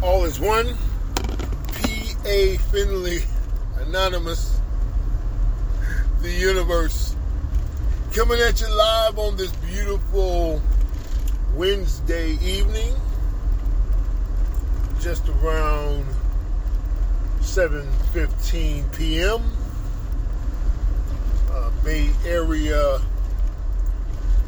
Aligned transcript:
All 0.00 0.24
is 0.24 0.38
one. 0.38 0.76
P.A. 1.82 2.56
Finley, 2.70 3.24
Anonymous, 3.80 4.60
the 6.22 6.30
universe. 6.30 7.16
Coming 8.14 8.40
at 8.40 8.60
you 8.60 8.68
live 8.68 9.18
on 9.18 9.36
this 9.36 9.50
beautiful 9.56 10.62
Wednesday 11.56 12.38
evening. 12.40 12.94
Just 15.00 15.28
around 15.28 16.06
7.15 17.40 18.96
p.m. 18.96 19.42
Uh, 21.50 21.70
Bay 21.82 22.10
Area, 22.24 23.00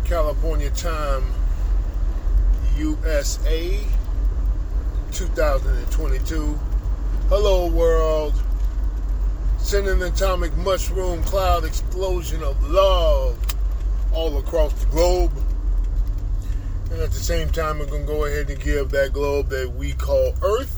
California 0.04 0.70
time, 0.70 1.24
USA, 2.76 3.84
2022. 5.12 6.58
Hello, 7.28 7.66
world. 7.68 8.34
Sending 9.58 10.02
an 10.02 10.02
atomic 10.02 10.56
mushroom 10.56 11.22
cloud 11.24 11.64
explosion 11.64 12.42
of 12.42 12.62
love 12.70 13.38
all 14.12 14.38
across 14.38 14.72
the 14.72 14.86
globe. 14.86 15.32
And 16.90 17.00
at 17.00 17.10
the 17.10 17.20
same 17.20 17.50
time, 17.50 17.78
we're 17.78 17.86
going 17.86 18.06
to 18.06 18.12
go 18.12 18.24
ahead 18.24 18.50
and 18.50 18.60
give 18.60 18.90
that 18.90 19.12
globe 19.12 19.48
that 19.50 19.72
we 19.72 19.92
call 19.92 20.34
Earth 20.42 20.76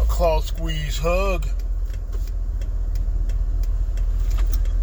a 0.00 0.04
claw 0.04 0.40
squeeze 0.40 0.98
hug. 0.98 1.46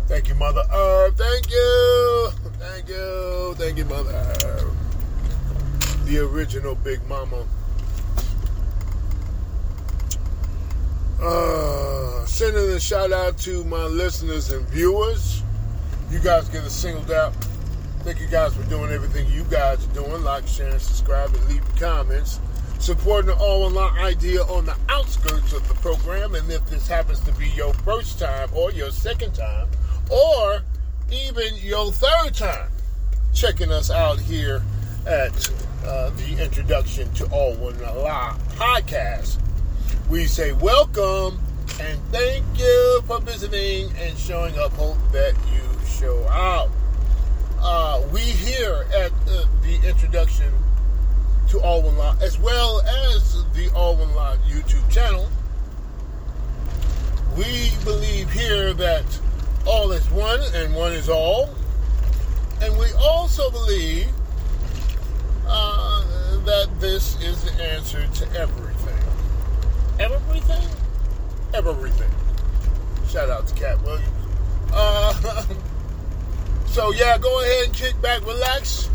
Thank 0.07 0.27
you, 0.27 0.35
Mother 0.35 0.63
Earth. 0.73 1.17
Thank 1.17 1.49
you. 1.51 2.29
Thank 2.59 2.89
you. 2.89 3.55
Thank 3.57 3.77
you, 3.77 3.85
Mother 3.85 4.11
Earth. 4.11 6.05
The 6.05 6.19
original 6.19 6.75
Big 6.75 6.99
Mama. 7.07 7.45
Uh, 11.21 12.25
sending 12.25 12.71
a 12.71 12.79
shout 12.79 13.11
out 13.11 13.37
to 13.37 13.63
my 13.65 13.85
listeners 13.85 14.51
and 14.51 14.67
viewers. 14.69 15.43
You 16.09 16.17
guys 16.17 16.49
get 16.49 16.63
a 16.63 16.69
singled 16.69 17.11
out. 17.11 17.33
Thank 17.99 18.19
you 18.19 18.27
guys 18.27 18.55
for 18.55 18.63
doing 18.63 18.91
everything 18.91 19.31
you 19.31 19.43
guys 19.43 19.87
are 19.87 19.93
doing. 19.93 20.23
Like, 20.23 20.47
share, 20.47 20.79
subscribe, 20.79 21.31
and 21.35 21.47
leave 21.47 21.63
comments. 21.75 22.39
Supporting 22.79 23.27
the 23.27 23.35
all 23.35 23.65
online 23.65 23.95
idea 23.99 24.41
on 24.41 24.65
the 24.65 24.75
outskirts 24.89 25.53
of 25.53 25.67
the 25.67 25.75
program. 25.75 26.33
And 26.33 26.51
if 26.51 26.65
this 26.67 26.87
happens 26.87 27.19
to 27.21 27.31
be 27.33 27.49
your 27.49 27.75
first 27.75 28.17
time, 28.17 28.49
or 28.55 28.71
your 28.71 28.89
second 28.89 29.35
time, 29.35 29.67
or 30.09 30.63
even 31.11 31.55
your 31.57 31.91
third 31.91 32.33
time 32.33 32.71
checking 33.31 33.71
us 33.71 33.91
out 33.91 34.19
here 34.19 34.63
at 35.05 35.31
uh, 35.85 36.09
the 36.09 36.43
introduction 36.43 37.13
to 37.13 37.25
All 37.27 37.53
One 37.55 37.79
Live 37.79 38.37
podcast, 38.55 39.37
we 40.11 40.25
say 40.25 40.51
welcome 40.51 41.39
and 41.79 41.97
thank 42.11 42.43
you 42.57 43.01
for 43.07 43.21
visiting 43.21 43.89
and 43.95 44.17
showing 44.17 44.59
up. 44.59 44.73
Hope 44.73 44.97
that 45.13 45.33
you 45.53 45.87
show 45.87 46.27
out. 46.27 46.69
Uh, 47.61 48.01
we 48.11 48.19
here 48.19 48.85
at 48.93 49.13
uh, 49.29 49.45
the 49.61 49.79
introduction 49.87 50.51
to 51.47 51.61
All 51.61 51.81
One 51.81 51.97
Live, 51.97 52.21
as 52.21 52.37
well 52.37 52.81
as 52.81 53.45
the 53.53 53.71
All 53.73 53.95
One 53.95 54.13
Live 54.13 54.39
YouTube 54.39 54.91
channel, 54.91 55.29
we 57.37 57.71
believe 57.85 58.29
here 58.29 58.73
that 58.73 59.05
all 59.65 59.93
is 59.93 60.05
one 60.11 60.41
and 60.53 60.75
one 60.75 60.91
is 60.91 61.07
all. 61.07 61.55
And 62.61 62.77
we 62.77 62.91
also 62.99 63.49
believe 63.49 64.09
uh, 65.47 66.43
that 66.43 66.67
this 66.81 67.15
is 67.21 67.45
the 67.45 67.63
answer 67.63 68.05
to 68.07 68.31
everything. 68.37 68.80
Everything? 70.01 70.67
Everything. 71.53 72.09
Shout 73.07 73.29
out 73.29 73.47
to 73.47 73.53
Katt 73.53 73.79
Williams. 73.83 74.09
Uh, 74.73 75.45
so, 76.65 76.91
yeah, 76.91 77.19
go 77.19 77.41
ahead 77.41 77.65
and 77.65 77.73
kick 77.73 78.01
back, 78.01 78.25
relax, 78.25 78.89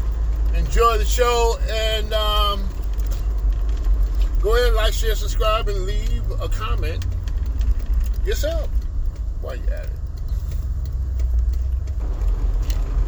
enjoy 0.56 0.98
the 0.98 1.04
show, 1.04 1.58
and 1.70 2.12
um, 2.12 2.68
go 4.40 4.56
ahead 4.56 4.66
and 4.66 4.76
like, 4.76 4.92
share, 4.92 5.14
subscribe, 5.14 5.68
and 5.68 5.86
leave 5.86 6.28
a 6.40 6.48
comment 6.48 7.06
yourself 8.24 8.68
while 9.42 9.54
you're 9.54 9.74
at 9.74 9.84
it. 9.84 9.90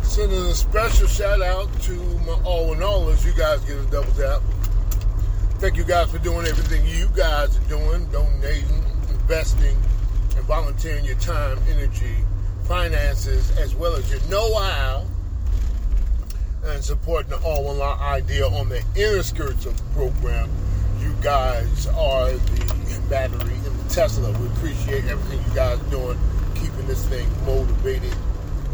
Sending 0.04 0.38
a 0.38 0.54
special 0.54 1.08
shout 1.08 1.42
out 1.42 1.69
to 1.82 1.94
my 2.25 2.41
all 2.44 2.72
in 2.72 2.81
all 2.81 3.08
as 3.08 3.26
you 3.26 3.32
guys 3.32 3.58
get 3.64 3.76
a 3.76 3.84
double 3.91 4.12
tap. 4.12 4.41
Thank 5.58 5.76
you 5.76 5.82
guys 5.82 6.08
for 6.08 6.19
doing 6.19 6.46
everything 6.46 6.86
you 6.86 7.08
guys 7.16 7.58
are 7.58 7.69
doing, 7.69 8.06
donating, 8.12 8.80
investing, 9.10 9.76
and 10.36 10.44
volunteering 10.44 11.04
your 11.04 11.16
time, 11.16 11.58
energy, 11.69 12.14
finances, 12.62 13.50
as 13.58 13.74
well 13.74 13.96
as 13.96 14.08
your 14.08 14.20
know-how, 14.30 15.04
and 16.64 16.84
supporting 16.84 17.30
the 17.30 17.38
all 17.38 17.64
one 17.64 17.78
law 17.78 17.98
idea 18.00 18.46
on 18.46 18.69
the 18.69 18.84
inner 18.94 19.24
skirts 19.24 19.66
of 19.66 19.76
the 19.76 19.94
program. 19.94 20.48
You 21.00 21.12
guys 21.22 21.88
are 21.88 22.30
the 22.30 23.02
battery 23.10 23.54
in 23.54 23.76
the 23.78 23.84
Tesla. 23.88 24.30
We 24.38 24.46
appreciate 24.46 25.06
everything 25.06 25.40
you 25.44 25.54
guys 25.56 25.80
are 25.80 25.90
doing, 25.90 26.19
keeping 26.54 26.86
this 26.86 27.04
thing 27.06 27.28
motivated 27.44 28.14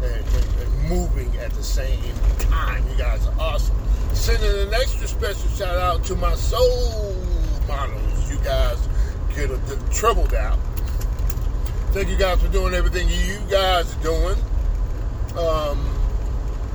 and, 0.03 0.23
and 0.23 0.44
moving 0.87 1.35
at 1.37 1.51
the 1.51 1.63
same 1.63 1.99
time. 2.39 2.83
You 2.89 2.97
guys 2.97 3.25
are 3.27 3.39
awesome. 3.39 3.75
Sending 4.13 4.67
an 4.67 4.73
extra 4.73 5.07
special 5.07 5.49
shout 5.49 5.77
out 5.77 6.03
to 6.05 6.15
my 6.15 6.33
soul 6.35 7.15
models. 7.67 8.31
You 8.31 8.37
guys 8.37 8.77
get 9.35 9.49
a, 9.49 9.57
the 9.57 9.75
trebled 9.91 10.33
out. 10.33 10.57
Thank 11.91 12.09
you 12.09 12.17
guys 12.17 12.41
for 12.41 12.47
doing 12.49 12.73
everything 12.73 13.07
you 13.07 13.39
guys 13.49 13.95
are 13.95 14.03
doing. 14.03 14.37
Um, 15.37 15.97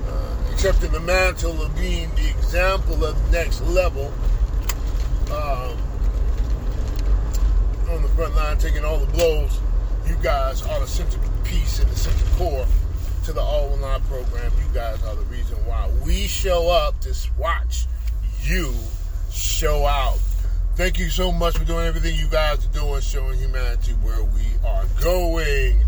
uh, 0.06 0.53
accepting 0.53 0.92
the 0.92 1.00
mantle 1.00 1.62
of 1.62 1.75
being 1.77 2.10
the 2.15 2.28
example 2.31 3.04
of 3.04 3.32
next 3.32 3.60
level. 3.62 4.12
Um, 5.32 5.77
on 7.91 8.03
the 8.03 8.09
front 8.10 8.34
line, 8.34 8.59
taking 8.59 8.84
all 8.84 8.98
the 8.98 9.12
blows. 9.12 9.60
You 10.06 10.16
guys 10.22 10.62
are 10.62 10.81
the 10.81 10.87
centerpiece 10.87 11.81
and 11.81 11.91
the 11.91 11.97
center 11.97 12.37
core 12.37 12.66
to 13.25 13.32
the 13.32 13.41
All 13.41 13.72
Online 13.72 14.00
program. 14.03 14.53
You 14.58 14.75
guys 14.75 15.03
are 15.04 15.14
the 15.14 15.25
reason 15.26 15.56
why 15.66 15.91
we 16.04 16.26
show 16.26 16.69
up 16.69 17.00
to 17.00 17.14
watch 17.38 17.86
you 18.42 18.75
show 19.31 19.86
out. 19.86 20.19
Thank 20.76 20.98
you 20.98 21.10
so 21.10 21.30
much 21.30 21.59
for 21.59 21.64
doing 21.64 21.86
everything 21.86 22.16
you 22.16 22.28
guys 22.28 22.64
are 22.64 22.72
doing, 22.72 23.00
showing 23.00 23.38
humanity 23.38 23.92
where 24.03 24.22
we 24.22 24.47
are 24.64 24.84
going. 25.03 25.84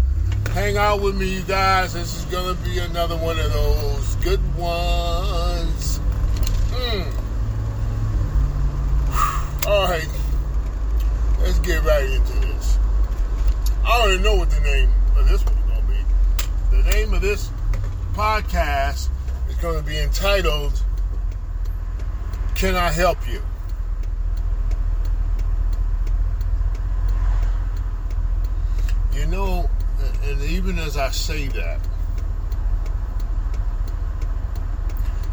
Hang 0.52 0.76
out 0.76 1.00
with 1.00 1.16
me, 1.16 1.36
you 1.36 1.42
guys. 1.42 1.94
This 1.94 2.14
is 2.16 2.24
going 2.26 2.54
to 2.54 2.62
be 2.62 2.78
another 2.78 3.16
one 3.16 3.38
of 3.38 3.52
those 3.52 4.16
good 4.16 4.40
ones. 4.56 6.00
Mm. 6.70 7.06
All 9.66 9.84
right. 9.84 10.08
Let's 11.40 11.58
get 11.60 11.82
right 11.84 12.10
into 12.10 12.32
this. 12.40 12.78
I 13.84 14.00
already 14.00 14.22
know 14.22 14.36
what 14.36 14.50
the 14.50 14.60
name 14.60 14.90
of 15.16 15.28
this 15.28 15.42
be. 15.42 15.61
The 16.72 16.82
name 16.90 17.12
of 17.14 17.20
this 17.20 17.50
podcast 18.14 19.10
is 19.48 19.56
going 19.60 19.78
to 19.78 19.84
be 19.84 19.98
entitled 19.98 20.82
Can 22.54 22.74
I 22.74 22.90
Help 22.90 23.18
You? 23.28 23.40
You 29.14 29.26
know, 29.26 29.70
and 30.24 30.42
even 30.42 30.78
as 30.78 30.96
I 30.96 31.10
say 31.10 31.48
that, 31.48 31.78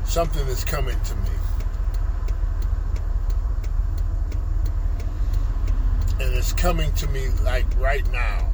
something 0.04 0.46
is 0.48 0.66
coming 0.66 1.00
to 1.00 1.16
me. 1.16 1.30
And 6.20 6.36
it's 6.36 6.52
coming 6.52 6.92
to 6.96 7.08
me 7.08 7.30
like 7.44 7.66
right 7.80 8.06
now. 8.12 8.50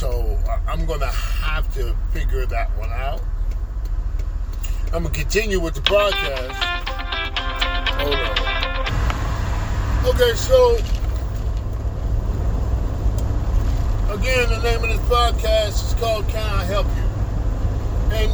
So 0.00 0.38
I'm 0.66 0.86
going 0.86 1.00
to 1.00 1.06
have 1.08 1.70
to 1.74 1.94
figure 2.10 2.46
that 2.46 2.70
one 2.78 2.88
out. 2.88 3.20
I'm 4.94 5.02
going 5.02 5.12
to 5.12 5.20
continue 5.20 5.60
with 5.60 5.74
the 5.74 5.82
broadcast. 5.82 6.56
Hold 8.00 8.14
on. 8.14 8.38
Okay, 10.14 10.34
so 10.36 10.76
again, 14.14 14.48
the 14.48 14.62
name 14.62 14.82
of 14.82 14.88
this 14.88 15.06
podcast 15.06 15.88
is 15.88 15.94
called 16.00 16.26
Can 16.28 16.48
I 16.48 16.64
Help 16.64 16.86
You? 16.86 17.04
And 18.16 18.32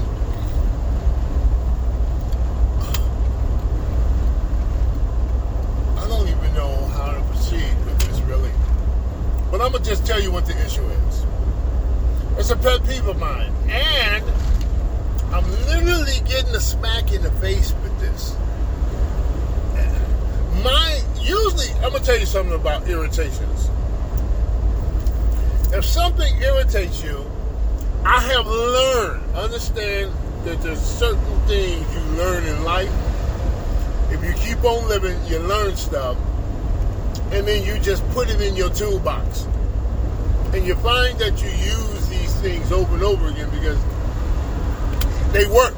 I 5.99 6.07
don't 6.07 6.29
even 6.29 6.55
know 6.55 6.87
how 6.95 7.11
to 7.11 7.21
proceed 7.23 7.75
with 7.87 7.99
this 8.07 8.21
really. 8.21 8.53
But 9.51 9.61
I'm 9.61 9.73
going 9.73 9.83
to 9.83 9.91
just 9.91 10.07
tell 10.07 10.23
you 10.23 10.31
what 10.31 10.47
the 10.47 10.57
issue 10.65 10.85
is. 10.85 11.27
It's 12.39 12.51
a 12.51 12.57
pet 12.57 12.85
peeve 12.87 13.07
of 13.07 13.19
mine. 13.19 13.53
And 13.69 14.25
I'm 15.35 15.51
literally 15.67 16.21
getting 16.27 16.55
a 16.55 16.61
smack 16.61 17.13
in 17.13 17.23
the 17.23 17.31
face 17.33 17.75
with 17.83 17.99
this. 17.99 18.37
My 20.63 21.03
usually 21.21 21.73
I'm 21.83 21.93
gonna 21.93 22.01
tell 22.01 22.19
you 22.19 22.27
something 22.27 22.55
about 22.55 22.89
irritations. 22.89 23.71
If 25.73 25.85
something 25.85 26.41
irritates 26.41 27.03
you, 27.03 27.31
I 28.05 28.21
have 28.21 28.47
learned, 28.47 29.35
understand 29.35 30.13
that 30.45 30.63
there's 30.63 30.81
certain 30.81 31.41
things 31.47 31.85
you 31.95 32.01
learn 32.17 32.45
in 32.45 32.63
life. 32.65 32.93
If 34.11 34.23
you 34.25 34.33
keep 34.35 34.63
on 34.65 34.87
living, 34.89 35.19
you 35.27 35.41
learn 35.41 35.77
stuff, 35.77 36.17
and 37.33 37.47
then 37.47 37.65
you 37.65 37.81
just 37.81 38.09
put 38.11 38.31
it 38.31 38.41
in 38.41 38.55
your 38.55 38.71
toolbox. 38.71 39.49
And 40.55 40.65
you 40.65 40.77
find 40.77 41.19
that 41.19 41.43
you 41.43 41.49
use 41.49 41.86
things 42.47 42.71
over 42.71 42.95
and 42.95 43.03
over 43.03 43.27
again 43.27 43.51
because 43.51 43.79
they 45.33 45.47
work. 45.47 45.75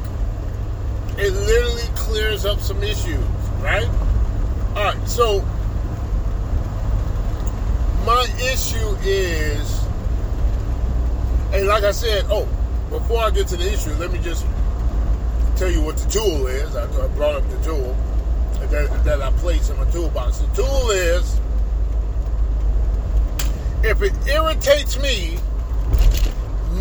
It 1.16 1.32
literally 1.32 1.88
clears 1.96 2.44
up 2.44 2.60
some 2.60 2.82
issues, 2.82 3.24
right? 3.60 3.88
All 4.76 4.84
right, 4.84 5.08
so 5.08 5.40
my 8.04 8.26
issue 8.52 8.96
is, 9.02 9.82
and 11.54 11.66
like 11.66 11.84
I 11.84 11.90
said, 11.90 12.26
oh, 12.28 12.46
before 12.90 13.20
I 13.20 13.30
get 13.30 13.48
to 13.48 13.56
the 13.56 13.72
issue, 13.72 13.92
let 13.94 14.12
me 14.12 14.18
just 14.18 14.44
tell 15.56 15.70
you 15.70 15.80
what 15.80 15.96
the 15.96 16.10
tool 16.10 16.48
is. 16.48 16.76
I, 16.76 16.86
brought 17.16 17.36
up 17.36 17.48
the 17.48 17.64
tool 17.64 17.96
that, 18.60 19.04
that 19.04 19.22
I 19.22 19.30
place 19.38 19.70
in 19.70 19.78
my 19.78 19.90
toolbox. 19.90 20.38
The 20.38 20.62
tool 20.62 20.90
is 20.90 21.40
if 23.82 24.02
it 24.02 24.12
irritates 24.28 24.98
me, 25.00 25.38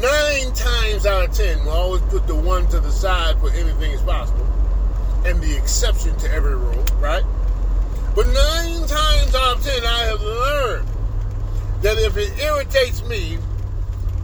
nine 0.02 0.54
times 0.54 1.06
out 1.06 1.30
of 1.30 1.36
ten, 1.36 1.64
we'll 1.66 1.74
always 1.74 2.02
put 2.04 2.28
the 2.28 2.36
one 2.36 2.68
to 2.68 2.80
the 2.80 2.92
side 2.92 3.40
for 3.40 3.52
anything 3.52 3.92
is 3.92 4.02
possible, 4.02 4.46
and 5.26 5.42
the 5.42 5.56
exception 5.56 6.16
to 6.18 6.32
every 6.32 6.56
rule, 6.56 6.86
right? 7.00 7.24
But 8.16 8.28
nine 8.28 8.88
times 8.88 9.36
out 9.36 9.58
of 9.58 9.64
ten, 9.64 9.84
I 9.86 10.04
have 10.06 10.22
learned 10.22 10.88
that 11.82 11.98
if 11.98 12.18
it 12.18 12.40
irritates 12.40 13.04
me, 13.04 13.38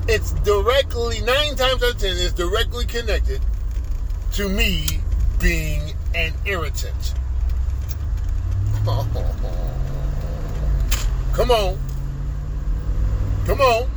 it's 0.08 0.32
directly, 0.32 1.22
nine 1.22 1.56
times 1.56 1.84
out 1.84 1.92
of 1.92 1.98
ten, 2.00 2.18
it's 2.18 2.34
directly 2.34 2.86
connected 2.86 3.42
to 4.34 4.50
me 4.50 4.86
being 5.40 5.94
an 6.16 6.34
irritant. 6.46 7.14
Come 11.34 11.50
on. 11.52 11.78
Come 13.46 13.62
on. 13.62 13.93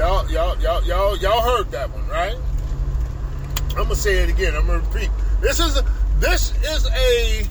Y'all, 0.00 0.26
y'all, 0.30 0.58
y'all, 0.62 0.82
y'all, 0.84 1.14
y'all 1.18 1.42
heard 1.42 1.70
that 1.72 1.90
one, 1.90 2.08
right? 2.08 2.34
I'm 3.76 3.82
gonna 3.82 3.94
say 3.94 4.20
it 4.20 4.30
again. 4.30 4.56
I'm 4.56 4.66
gonna 4.66 4.78
repeat. 4.78 5.10
This 5.42 5.60
is 5.60 5.78
this 6.18 6.54
is 6.64 6.86
a 6.86 7.46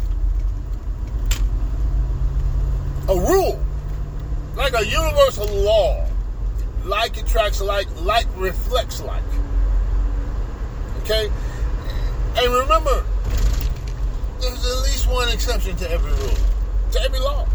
a 3.08 3.16
rule, 3.16 3.64
like 4.56 4.74
a 4.74 4.84
universal 4.84 5.46
law. 5.62 6.04
Like 6.86 7.18
attracts 7.18 7.62
like, 7.62 7.88
like 8.02 8.26
reflects 8.36 9.00
like. 9.00 9.22
Okay, 11.04 11.30
and 12.36 12.52
remember, 12.52 13.06
there's 14.42 14.66
at 14.66 14.84
least 14.86 15.08
one 15.08 15.30
exception 15.30 15.76
to 15.76 15.92
every 15.92 16.14
rule, 16.14 16.38
to 16.94 17.02
every 17.04 17.20
law. 17.20 17.46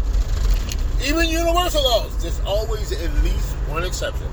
Even 1.03 1.27
universal 1.27 1.83
laws, 1.83 2.15
there's 2.21 2.39
always 2.45 2.93
at 2.93 3.13
least 3.25 3.51
one 3.67 3.83
exception. 3.83 4.31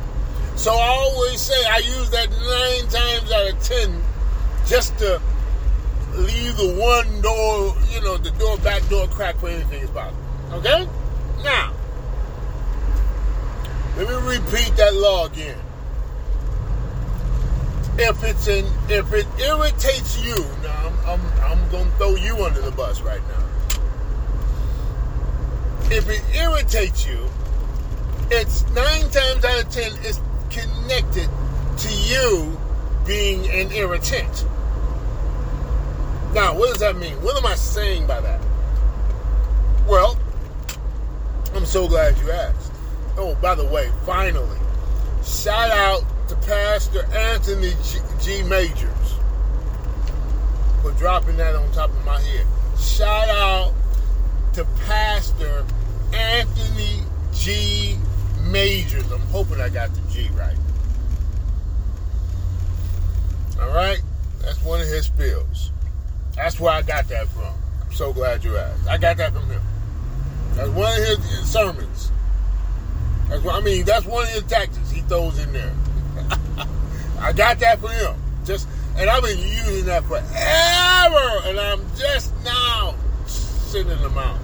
So 0.56 0.72
I 0.72 0.86
always 0.86 1.40
say 1.40 1.64
I 1.66 1.78
use 1.78 2.10
that 2.10 2.30
nine 2.30 2.88
times 2.90 3.32
out 3.32 3.52
of 3.52 3.62
ten 3.62 4.02
just 4.66 4.96
to 4.98 5.20
leave 6.14 6.56
the 6.56 6.74
one 6.78 7.20
door, 7.20 7.74
you 7.90 8.00
know, 8.02 8.16
the 8.16 8.30
door, 8.32 8.58
back 8.58 8.86
door 8.88 9.06
crack 9.08 9.36
for 9.36 9.48
anything 9.48 9.82
is 9.82 9.90
possible. 9.90 10.22
Okay? 10.52 10.88
Now, 11.42 11.72
let 13.96 14.08
me 14.08 14.36
repeat 14.36 14.76
that 14.76 14.94
law 14.94 15.26
again. 15.26 15.58
If 17.98 18.22
it's 18.24 18.46
an, 18.48 18.66
if 18.88 19.12
it 19.12 19.26
irritates 19.38 20.24
you, 20.24 20.44
now 20.62 20.92
I'm, 21.06 21.20
I'm, 21.20 21.42
I'm 21.42 21.70
gonna 21.70 21.90
throw 21.98 22.14
you 22.14 22.44
under 22.44 22.60
the 22.60 22.70
bus 22.70 23.00
right 23.00 23.20
now 23.28 23.42
if 25.92 26.08
it 26.08 26.22
irritates 26.34 27.06
you, 27.06 27.28
it's 28.30 28.64
nine 28.70 29.10
times 29.10 29.44
out 29.44 29.62
of 29.62 29.70
ten 29.70 29.92
is 30.04 30.20
connected 30.52 31.28
to 31.78 31.88
you 31.90 32.58
being 33.06 33.48
an 33.50 33.72
irritant. 33.72 34.44
Now, 36.34 36.56
what 36.56 36.70
does 36.70 36.78
that 36.78 36.96
mean? 36.96 37.14
What 37.22 37.36
am 37.36 37.46
I 37.46 37.54
saying 37.54 38.06
by 38.06 38.20
that? 38.20 38.40
Well, 39.86 40.18
I'm 41.54 41.66
so 41.66 41.88
glad 41.88 42.16
you 42.18 42.30
asked. 42.30 42.72
Oh, 43.16 43.34
by 43.42 43.54
the 43.54 43.64
way, 43.64 43.90
finally, 44.06 44.58
shout 45.24 45.70
out 45.70 46.04
to 46.28 46.36
Pastor 46.36 47.04
Anthony 47.12 47.72
G, 47.82 47.98
G. 48.20 48.42
Majors 48.44 49.18
for 50.80 50.92
dropping 50.92 51.36
that 51.36 51.54
on 51.54 51.70
top 51.72 51.90
of 51.90 52.04
my 52.04 52.20
head. 52.20 52.46
Shout 52.78 53.28
out 53.28 53.74
to 54.54 54.64
Pastor 54.86 55.64
Anthony 56.12 57.02
G. 57.34 57.98
Majors. 58.50 59.10
I'm 59.10 59.20
hoping 59.20 59.60
I 59.60 59.68
got 59.68 59.90
the 59.94 60.00
G 60.12 60.28
right. 60.34 60.56
All 63.60 63.68
right? 63.68 64.00
That's 64.40 64.62
one 64.62 64.80
of 64.80 64.86
his 64.86 65.06
spills. 65.06 65.70
That's 66.34 66.58
where 66.58 66.72
I 66.72 66.82
got 66.82 67.08
that 67.08 67.28
from. 67.28 67.54
I'm 67.84 67.92
so 67.92 68.12
glad 68.12 68.42
you 68.44 68.56
asked. 68.56 68.88
I 68.88 68.98
got 68.98 69.16
that 69.18 69.32
from 69.32 69.48
him. 69.48 69.62
That's 70.54 70.70
one 70.70 70.90
of 70.92 71.06
his 71.06 71.50
sermons. 71.50 72.10
That's 73.28 73.42
what 73.42 73.54
I 73.54 73.60
mean. 73.60 73.84
That's 73.84 74.04
one 74.04 74.24
of 74.24 74.30
his 74.30 74.42
tactics 74.44 74.90
he 74.90 75.00
throws 75.02 75.38
in 75.38 75.52
there. 75.52 75.72
I 77.20 77.32
got 77.32 77.58
that 77.60 77.80
from 77.80 77.90
him. 77.90 78.14
Just 78.44 78.68
and 78.96 79.08
I've 79.08 79.22
been 79.22 79.38
using 79.38 79.86
that 79.86 80.04
forever, 80.04 81.48
and 81.48 81.58
I'm 81.58 81.80
just 81.96 82.34
now 82.44 82.94
sending 83.26 84.00
them 84.02 84.18
out 84.18 84.38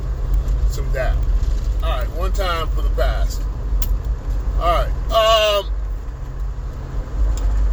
some 0.70 0.90
down. 0.92 1.22
All 1.82 1.90
right, 1.90 2.10
one 2.12 2.32
time 2.32 2.68
for 2.68 2.82
the 2.82 2.88
past. 2.90 3.42
All 4.60 4.74
right. 4.74 4.90
Um, 5.12 5.70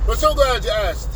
but 0.06 0.20
so 0.20 0.36
glad 0.36 0.64
you 0.64 0.70
asked. 0.70 1.10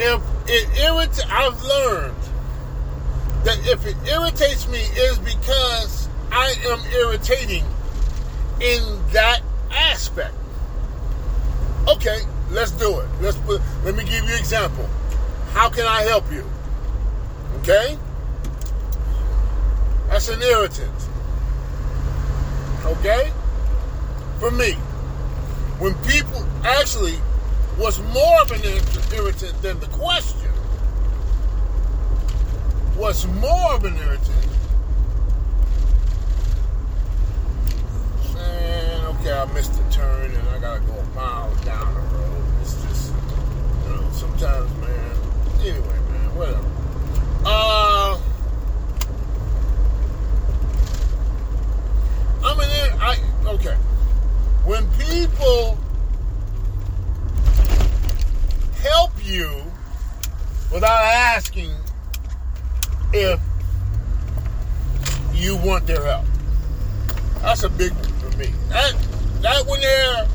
If 0.00 0.22
it 0.46 0.78
irritates, 0.78 1.22
I've 1.28 1.62
learned 1.62 2.16
that 3.44 3.58
if 3.66 3.86
it 3.86 3.96
irritates 4.06 4.68
me, 4.68 4.78
is 4.78 5.18
because 5.18 6.08
I 6.32 6.54
am 6.66 6.80
irritating 6.92 7.64
in 8.60 8.82
that 9.12 9.42
aspect. 9.70 10.34
Okay, 11.88 12.20
let's 12.50 12.72
do 12.72 12.98
it. 13.00 13.08
Let's 13.20 13.36
put. 13.38 13.60
Let 13.84 13.94
me 13.94 14.04
give 14.04 14.24
you 14.24 14.34
an 14.34 14.38
example. 14.38 14.88
How 15.52 15.70
can 15.70 15.86
I 15.86 16.02
help 16.02 16.30
you? 16.32 16.44
Okay? 17.60 17.96
That's 20.18 20.30
an 20.30 20.42
irritant. 20.42 20.90
Okay? 22.84 23.30
For 24.40 24.50
me. 24.50 24.72
When 25.78 25.94
people 26.02 26.44
actually 26.64 27.14
was 27.78 28.00
more 28.12 28.40
of 28.40 28.50
an 28.50 28.62
irritant 29.14 29.62
than 29.62 29.78
the 29.78 29.86
question. 29.86 30.50
What's 32.96 33.26
more 33.26 33.74
of 33.74 33.84
an 33.84 33.96
irritant? 33.96 34.48
Man, 38.34 39.04
okay, 39.20 39.32
I 39.32 39.44
missed 39.54 39.74
the 39.74 39.88
turn 39.92 40.32
and 40.32 40.48
I 40.48 40.58
gotta 40.58 40.80
go 40.80 40.94
a 40.94 41.04
mile 41.14 41.54
down 41.64 41.94
the 41.94 42.00
road. 42.00 42.44
It's 42.62 42.74
just, 42.82 43.12
you 43.84 43.90
know, 43.90 44.10
sometimes, 44.10 44.68
man. 44.80 45.16
Anyway, 45.60 45.98
man, 46.10 46.34
whatever. 46.34 46.66
Uh, 47.44 48.18
There. 52.56 52.96
I 53.00 53.18
okay. 53.46 53.74
When 54.64 54.90
people 54.92 55.78
help 58.82 59.12
you 59.24 59.62
without 60.72 61.02
asking 61.02 61.72
if 63.12 63.40
you 65.34 65.56
want 65.58 65.86
their 65.86 66.04
help, 66.04 66.26
that's 67.40 67.62
a 67.62 67.68
big 67.68 67.92
one 67.92 68.04
for 68.04 68.36
me. 68.38 68.52
That 68.70 68.94
that 69.42 69.66
one 69.66 69.80
there, 69.80 70.26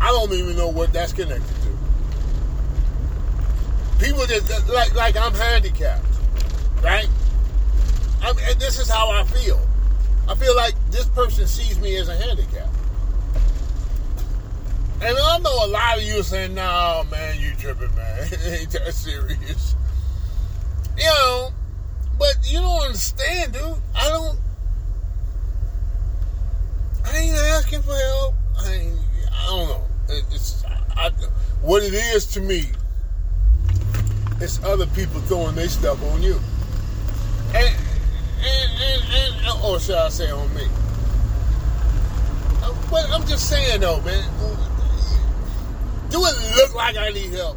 I 0.00 0.08
don't 0.08 0.32
even 0.32 0.56
know 0.56 0.68
what 0.68 0.92
that's 0.92 1.12
connected 1.12 1.46
to. 1.46 1.62
people 4.04 4.26
just 4.26 4.68
like 4.68 4.94
like 4.94 5.16
I'm 5.16 5.34
handicapped, 5.34 6.04
right? 6.82 7.08
I'm, 8.22 8.36
and 8.38 8.60
this 8.60 8.78
is 8.78 8.88
how 8.88 9.10
I 9.10 9.24
feel. 9.24 9.60
I 10.32 10.34
feel 10.34 10.56
like 10.56 10.74
this 10.90 11.04
person 11.08 11.46
sees 11.46 11.78
me 11.78 11.94
as 11.96 12.08
a 12.08 12.16
handicap. 12.16 12.66
And 15.02 15.14
I 15.14 15.38
know 15.40 15.66
a 15.66 15.68
lot 15.68 15.98
of 15.98 16.04
you 16.04 16.20
are 16.20 16.22
saying, 16.22 16.54
"No, 16.54 17.04
man, 17.10 17.38
you 17.38 17.52
tripping, 17.56 17.94
man. 17.94 18.22
ain't 18.46 18.70
that 18.70 18.94
serious." 18.94 19.76
You 20.96 21.04
know, 21.04 21.50
but 22.18 22.34
you 22.46 22.60
don't 22.60 22.80
understand, 22.80 23.52
dude. 23.52 23.76
I 23.94 24.08
don't. 24.08 24.38
I 27.04 27.16
ain't 27.18 27.36
asking 27.36 27.82
for 27.82 27.94
help. 27.94 28.34
I 28.58 28.72
ain't, 28.72 28.98
I 29.32 29.46
don't 29.48 29.68
know. 29.68 29.84
It, 30.08 30.24
it's 30.32 30.64
I, 30.96 31.10
what 31.60 31.82
it 31.82 31.92
is 31.92 32.24
to 32.28 32.40
me. 32.40 32.70
It's 34.40 34.64
other 34.64 34.86
people 34.86 35.20
throwing 35.22 35.56
their 35.56 35.68
stuff 35.68 36.02
on 36.04 36.22
you, 36.22 36.40
and 37.54 37.81
Oh, 39.64 39.74
or 39.74 39.80
should 39.80 39.94
I 39.94 40.08
say 40.08 40.28
on 40.30 40.52
me? 40.54 40.62
Uh, 42.62 42.74
but 42.90 43.08
I'm 43.10 43.24
just 43.26 43.48
saying 43.48 43.80
though, 43.80 44.00
man. 44.00 44.24
Do 46.10 46.18
it 46.26 46.56
look 46.56 46.74
like 46.74 46.96
I 46.96 47.10
need 47.10 47.32
help? 47.32 47.56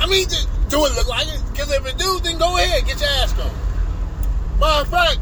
I 0.00 0.06
mean, 0.06 0.26
do 0.68 0.84
it 0.84 0.94
look 0.94 1.08
like 1.08 1.28
it? 1.28 1.40
Because 1.52 1.72
if 1.72 1.86
it 1.86 1.96
do, 1.96 2.18
then 2.24 2.38
go 2.38 2.56
ahead, 2.58 2.84
get 2.86 3.00
your 3.00 3.08
ass 3.08 3.32
on. 3.38 3.50
Matter 4.58 4.82
of 4.82 4.88
fact, 4.88 5.18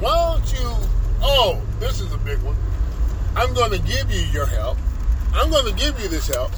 why 0.00 0.38
don't 0.38 0.52
you? 0.52 0.88
Oh, 1.22 1.60
this 1.80 2.00
is 2.00 2.12
a 2.12 2.18
big 2.18 2.38
one. 2.42 2.56
I'm 3.34 3.54
going 3.54 3.70
to 3.72 3.78
give 3.78 4.10
you 4.10 4.20
your 4.32 4.46
help. 4.46 4.76
I'm 5.34 5.50
going 5.50 5.64
to 5.64 5.72
give 5.72 5.98
you 5.98 6.08
this 6.08 6.28
help. 6.28 6.52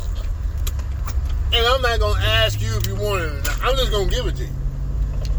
And 1.52 1.64
I'm 1.64 1.80
not 1.80 2.00
going 2.00 2.20
to 2.20 2.26
ask 2.26 2.60
you 2.60 2.76
if 2.76 2.86
you 2.88 2.96
want 2.96 3.22
it. 3.22 3.48
I'm 3.62 3.76
just 3.76 3.92
going 3.92 4.08
to 4.08 4.14
give 4.14 4.26
it 4.26 4.36
to 4.36 4.44
you. 4.44 4.63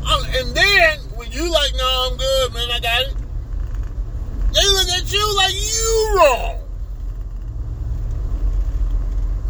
Um, 0.05 0.23
and 0.27 0.55
then, 0.55 0.99
when 1.15 1.31
you 1.31 1.51
like, 1.51 1.73
no, 1.75 2.09
I'm 2.11 2.17
good, 2.17 2.53
man, 2.53 2.69
I 2.71 2.79
got 2.79 3.01
it. 3.01 3.15
They 4.53 4.67
look 4.67 4.87
at 4.89 5.11
you 5.11 5.35
like 5.35 5.53
you 5.53 6.15
wrong. 6.15 6.59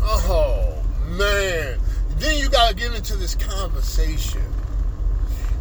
Oh, 0.01 0.83
man. 1.09 1.79
Then 2.17 2.39
you 2.39 2.49
got 2.49 2.69
to 2.69 2.75
get 2.75 2.93
into 2.93 3.17
this 3.17 3.35
conversation. 3.35 4.41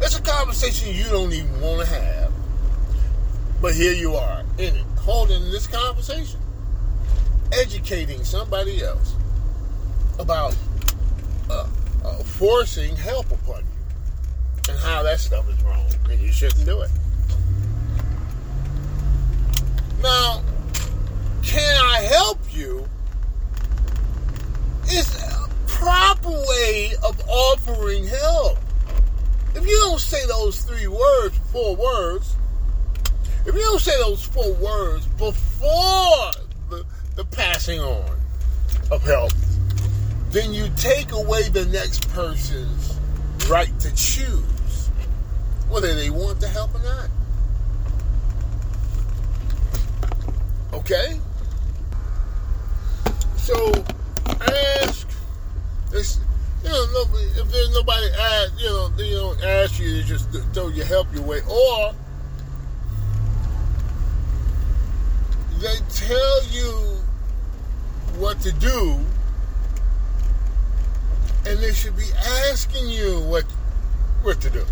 It's 0.01 0.17
a 0.17 0.21
conversation 0.21 0.95
you 0.95 1.03
don't 1.05 1.33
even 1.33 1.59
want 1.59 1.81
to 1.81 1.93
have. 1.93 2.31
But 3.61 3.73
here 3.75 3.93
you 3.93 4.15
are 4.15 4.43
in 4.57 4.75
it, 4.75 4.85
holding 4.99 5.43
this 5.51 5.67
conversation, 5.67 6.39
educating 7.51 8.23
somebody 8.23 8.81
else 8.81 9.13
about 10.19 10.55
uh, 11.49 11.67
uh, 12.03 12.13
forcing 12.23 12.95
help 12.95 13.29
upon 13.31 13.59
you 13.59 13.74
and 14.69 14.79
how 14.79 15.03
that 15.03 15.19
stuff 15.19 15.47
is 15.49 15.61
wrong 15.63 15.85
and 16.09 16.19
you 16.19 16.31
shouldn't 16.31 16.65
do 16.65 16.81
it. 16.81 16.89
Now, 20.01 20.43
can 21.43 21.75
I 21.83 22.01
help 22.01 22.39
you? 22.51 22.87
Is 24.87 25.15
a 25.23 25.49
proper 25.67 26.29
way 26.29 26.93
of 27.03 27.19
offering 27.27 28.05
help. 28.05 28.57
If 29.55 29.65
you 29.65 29.77
don't 29.79 29.99
say 29.99 30.25
those 30.27 30.61
three 30.63 30.87
words, 30.87 31.37
four 31.51 31.75
words, 31.75 32.35
if 33.45 33.55
you 33.55 33.61
don't 33.61 33.81
say 33.81 33.97
those 33.99 34.23
four 34.23 34.53
words 34.53 35.05
before 35.05 36.31
the, 36.69 36.85
the 37.15 37.25
passing 37.25 37.79
on 37.79 38.17
of 38.91 39.03
help, 39.03 39.31
then 40.29 40.53
you 40.53 40.69
take 40.75 41.11
away 41.11 41.49
the 41.49 41.65
next 41.65 42.09
person's 42.09 42.99
right 43.47 43.79
to 43.79 43.93
choose 43.95 44.54
whether 45.69 45.93
they 45.95 46.09
want 46.09 46.39
the 46.39 46.47
help 46.47 46.73
or 46.75 46.83
not. 46.83 47.09
Okay? 50.73 51.19
So 53.37 53.71
ask 54.41 55.07
this 55.91 56.19
you 56.65 56.71
know, 56.71 56.85
nobody, 56.93 57.25
if 57.25 57.51
there's 57.51 57.71
nobody 57.73 58.07
ask, 58.19 58.59
you 58.59 58.65
know, 58.65 58.89
they 58.89 59.11
don't 59.11 59.43
ask 59.43 59.79
you 59.79 60.01
to 60.01 60.03
just 60.03 60.31
throw 60.53 60.69
your 60.69 60.85
help 60.85 61.13
your 61.13 61.21
way, 61.21 61.41
or 61.47 61.93
they 65.59 65.75
tell 65.89 66.45
you 66.47 66.97
what 68.17 68.41
to 68.41 68.51
do, 68.53 68.99
and 71.45 71.59
they 71.59 71.71
should 71.71 71.95
be 71.95 72.09
asking 72.49 72.89
you 72.89 73.19
what 73.21 73.43
what 74.23 74.41
to 74.41 74.49
do, 74.49 74.65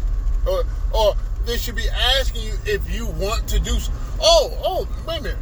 or 0.45 0.63
or 0.93 1.15
they 1.45 1.57
should 1.57 1.75
be 1.75 1.87
asking 1.89 2.43
you 2.43 2.53
if 2.65 2.89
you 2.93 3.07
want 3.07 3.47
to 3.49 3.59
do. 3.59 3.77
Oh, 4.21 4.57
oh, 4.63 4.87
wait 5.07 5.19
a 5.19 5.23
minute. 5.23 5.37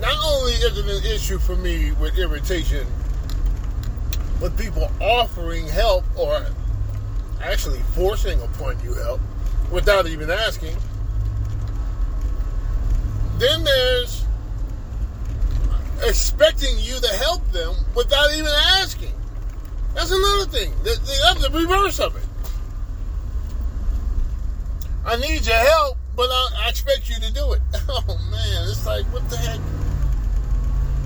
Not 0.00 0.16
only 0.24 0.52
is 0.52 0.76
it 0.76 0.84
an 0.84 1.10
issue 1.10 1.38
for 1.38 1.56
me 1.56 1.92
with 1.92 2.18
irritation, 2.18 2.86
with 4.40 4.58
people 4.58 4.90
offering 5.00 5.66
help 5.66 6.04
or 6.16 6.44
actually 7.42 7.80
forcing 7.94 8.40
upon 8.42 8.78
you 8.84 8.92
help 8.94 9.20
without 9.70 10.06
even 10.06 10.30
asking. 10.30 10.76
Then 13.38 13.64
there's 13.64 14.24
expecting 16.02 16.78
you 16.78 16.98
to 17.00 17.08
help 17.08 17.50
them 17.52 17.74
without 17.94 18.32
even 18.32 18.52
asking. 18.80 19.12
That's 19.94 20.10
another 20.10 20.44
thing. 20.46 20.72
That's 20.84 21.42
the 21.42 21.50
reverse 21.50 22.00
of 22.00 22.16
it. 22.16 22.24
I 25.08 25.14
need 25.18 25.46
your 25.46 25.54
help, 25.54 25.98
but 26.16 26.24
I 26.24 26.68
expect 26.68 27.08
you 27.08 27.14
to 27.20 27.32
do 27.32 27.52
it. 27.52 27.60
Oh 27.88 28.18
man, 28.30 28.68
it's 28.68 28.84
like 28.84 29.04
what 29.12 29.28
the 29.30 29.36
heck? 29.36 29.60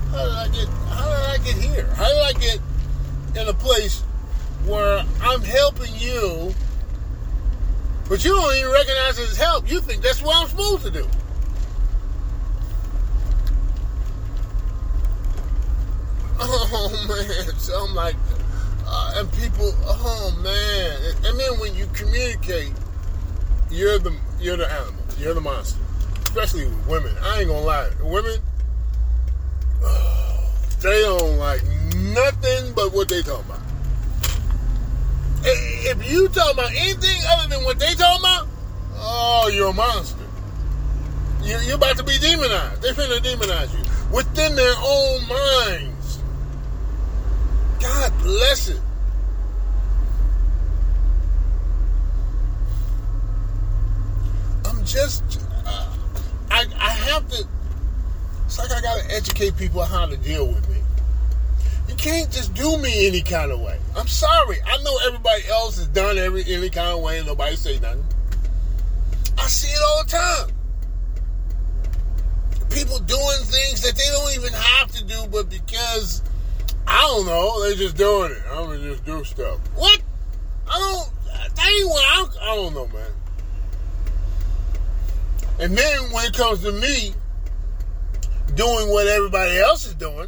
How 0.09 0.25
did 0.25 0.33
I 0.33 0.47
get? 0.47 0.67
How 0.89 1.05
did 1.05 1.41
I 1.41 1.45
get 1.45 1.55
here? 1.55 1.85
How 1.93 2.07
did 2.07 2.21
I 2.23 2.33
get 2.39 2.59
in 3.39 3.47
a 3.47 3.53
place 3.53 4.01
where 4.65 5.05
I'm 5.21 5.41
helping 5.43 5.93
you, 5.97 6.55
but 8.09 8.25
you 8.25 8.31
don't 8.31 8.55
even 8.55 8.71
recognize 8.71 9.19
it 9.19 9.29
as 9.29 9.37
help? 9.37 9.69
You 9.69 9.79
think 9.79 10.01
that's 10.01 10.23
what 10.23 10.35
I'm 10.35 10.47
supposed 10.49 10.83
to 10.85 10.91
do? 10.91 11.07
Oh 16.43 17.05
man, 17.07 17.55
so 17.59 17.85
I'm 17.85 17.93
like, 17.93 18.15
uh, 18.87 19.13
and 19.17 19.31
people, 19.33 19.75
oh 19.85 20.35
man, 20.41 21.15
and 21.23 21.39
then 21.39 21.59
when 21.59 21.75
you 21.75 21.87
communicate, 21.93 22.73
you're 23.71 23.99
the 23.99 24.13
you're 24.39 24.57
the 24.57 24.69
animal, 24.71 25.03
you're 25.17 25.33
the 25.33 25.41
monster, 25.41 25.79
especially 26.23 26.65
with 26.65 26.87
women. 26.87 27.15
I 27.21 27.39
ain't 27.39 27.47
gonna 27.47 27.61
lie, 27.61 27.89
women, 28.01 28.39
oh, 29.83 30.53
they 30.81 31.01
don't 31.01 31.37
like 31.37 31.63
nothing 31.95 32.73
but 32.73 32.93
what 32.93 33.09
they 33.09 33.21
talking 33.21 33.45
about. 33.45 33.59
If 35.43 36.09
you 36.09 36.27
talk 36.27 36.53
about 36.53 36.71
anything 36.71 37.21
other 37.29 37.55
than 37.55 37.63
what 37.63 37.79
they 37.79 37.93
talking 37.95 38.21
about, 38.21 38.47
oh, 38.95 39.49
you're 39.53 39.69
a 39.69 39.73
monster. 39.73 40.17
You're 41.41 41.75
about 41.75 41.97
to 41.97 42.03
be 42.03 42.17
demonized. 42.19 42.83
They're 42.83 42.93
finna 42.93 43.17
demonize 43.17 43.73
you 43.73 44.15
within 44.15 44.55
their 44.55 44.75
own 44.77 45.27
minds. 45.27 46.19
God 47.79 48.13
bless 48.19 48.69
it. 48.69 48.79
Just, 54.91 55.23
uh, 55.65 55.95
I, 56.49 56.65
I 56.77 56.89
have 56.89 57.27
to, 57.29 57.47
it's 58.45 58.59
like 58.59 58.71
I 58.71 58.81
got 58.81 58.99
to 58.99 59.15
educate 59.15 59.57
people 59.57 59.83
how 59.83 60.05
to 60.05 60.17
deal 60.17 60.47
with 60.47 60.67
me. 60.69 60.77
You 61.87 61.95
can't 61.95 62.31
just 62.31 62.53
do 62.53 62.77
me 62.77 63.07
any 63.07 63.21
kind 63.21 63.51
of 63.51 63.59
way. 63.59 63.79
I'm 63.95 64.07
sorry. 64.07 64.57
I 64.65 64.81
know 64.83 64.97
everybody 65.07 65.43
else 65.49 65.77
has 65.77 65.87
done 65.87 66.17
every 66.17 66.43
any 66.45 66.69
kind 66.69 66.89
of 66.89 67.01
way 67.01 67.17
and 67.17 67.27
nobody 67.27 67.55
say 67.55 67.79
nothing. 67.79 68.05
I 69.37 69.47
see 69.47 69.69
it 69.69 69.81
all 69.87 70.03
the 70.03 70.09
time. 70.09 70.55
People 72.69 72.99
doing 72.99 73.43
things 73.43 73.81
that 73.81 73.95
they 73.95 74.07
don't 74.11 74.35
even 74.35 74.53
have 74.53 74.91
to 74.91 75.03
do, 75.03 75.27
but 75.31 75.49
because 75.49 76.21
I 76.87 77.01
don't 77.01 77.25
know. 77.25 77.63
They 77.63 77.75
just 77.75 77.97
doing 77.97 78.31
it. 78.31 78.41
I'm 78.49 78.65
gonna 78.65 78.79
just 78.79 79.05
do 79.05 79.23
stuff. 79.23 79.59
What? 79.75 80.01
I 80.69 80.79
don't. 80.79 81.09
That 81.55 81.67
ain't 81.67 81.89
what 81.89 82.03
I, 82.03 82.51
I 82.51 82.55
don't 82.55 82.73
know, 82.73 82.87
man. 82.87 83.11
And 85.61 85.77
then 85.77 86.11
when 86.11 86.25
it 86.25 86.33
comes 86.33 86.63
to 86.63 86.71
me 86.71 87.13
doing 88.55 88.89
what 88.89 89.07
everybody 89.07 89.59
else 89.59 89.85
is 89.85 89.93
doing, 89.93 90.27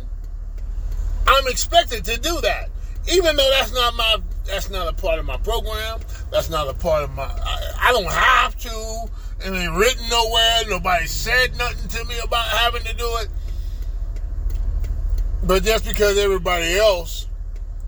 I'm 1.26 1.48
expected 1.48 2.06
to 2.06 2.20
do 2.20 2.40
that, 2.42 2.70
even 3.12 3.36
though 3.36 3.50
that's 3.50 3.74
not 3.74 3.96
my 3.96 4.18
that's 4.46 4.70
not 4.70 4.88
a 4.88 4.94
part 4.94 5.20
of 5.20 5.26
my 5.26 5.38
program. 5.38 6.02
That's 6.30 6.50
not 6.50 6.68
a 6.68 6.74
part 6.74 7.04
of 7.04 7.16
my. 7.16 7.24
I, 7.24 7.72
I 7.82 7.92
don't 7.94 8.12
have 8.12 8.56
to. 8.58 9.10
It 9.40 9.52
ain't 9.52 9.74
written 9.76 10.08
nowhere. 10.10 10.62
Nobody 10.68 11.08
said 11.08 11.58
nothing 11.58 11.90
to 11.90 12.06
me 12.06 12.16
about 12.24 12.46
having 12.46 12.84
to 12.84 12.94
do 12.94 13.10
it. 13.22 13.30
But 15.44 15.64
just 15.64 15.86
because 15.86 16.18
everybody 16.18 16.78
else 16.78 17.28